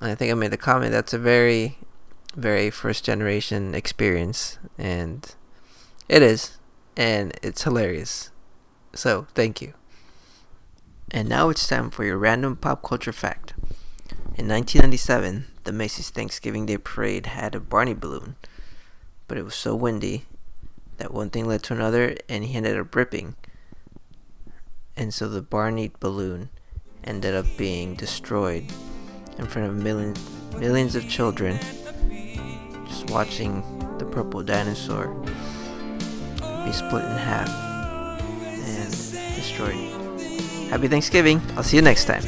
I 0.00 0.14
think 0.14 0.30
I 0.30 0.34
made 0.34 0.50
the 0.50 0.56
comment 0.56 0.92
that's 0.92 1.12
a 1.12 1.18
very, 1.18 1.78
very 2.34 2.70
first 2.70 3.04
generation 3.04 3.74
experience. 3.74 4.58
And 4.78 5.34
it 6.08 6.22
is. 6.22 6.58
And 6.96 7.32
it's 7.42 7.62
hilarious. 7.62 8.30
So, 8.94 9.26
thank 9.34 9.62
you. 9.62 9.74
And 11.12 11.28
now 11.28 11.48
it's 11.48 11.66
time 11.66 11.90
for 11.90 12.04
your 12.04 12.18
random 12.18 12.56
pop 12.56 12.82
culture 12.82 13.12
fact. 13.12 13.54
In 14.36 14.48
1997, 14.48 15.46
the 15.64 15.72
Macy's 15.72 16.10
Thanksgiving 16.10 16.66
Day 16.66 16.78
Parade 16.78 17.26
had 17.26 17.54
a 17.54 17.60
Barney 17.60 17.94
balloon, 17.94 18.36
but 19.30 19.38
it 19.38 19.44
was 19.44 19.54
so 19.54 19.76
windy 19.76 20.24
that 20.96 21.14
one 21.14 21.30
thing 21.30 21.46
led 21.46 21.62
to 21.62 21.72
another, 21.72 22.16
and 22.28 22.42
he 22.42 22.56
ended 22.56 22.76
up 22.76 22.92
ripping. 22.96 23.36
And 24.96 25.14
so 25.14 25.28
the 25.28 25.40
Barney 25.40 25.92
balloon 26.00 26.50
ended 27.04 27.36
up 27.36 27.46
being 27.56 27.94
destroyed 27.94 28.64
in 29.38 29.46
front 29.46 29.68
of 29.68 29.76
millions, 29.76 30.18
millions 30.58 30.96
of 30.96 31.08
children, 31.08 31.60
just 32.88 33.08
watching 33.08 33.62
the 33.98 34.04
purple 34.04 34.42
dinosaur 34.42 35.14
be 36.64 36.72
split 36.72 37.04
in 37.04 37.16
half 37.16 37.48
and 38.42 38.90
destroyed. 39.36 39.76
Happy 40.70 40.88
Thanksgiving. 40.88 41.40
I'll 41.56 41.62
see 41.62 41.76
you 41.76 41.82
next 41.82 42.06
time. 42.06 42.24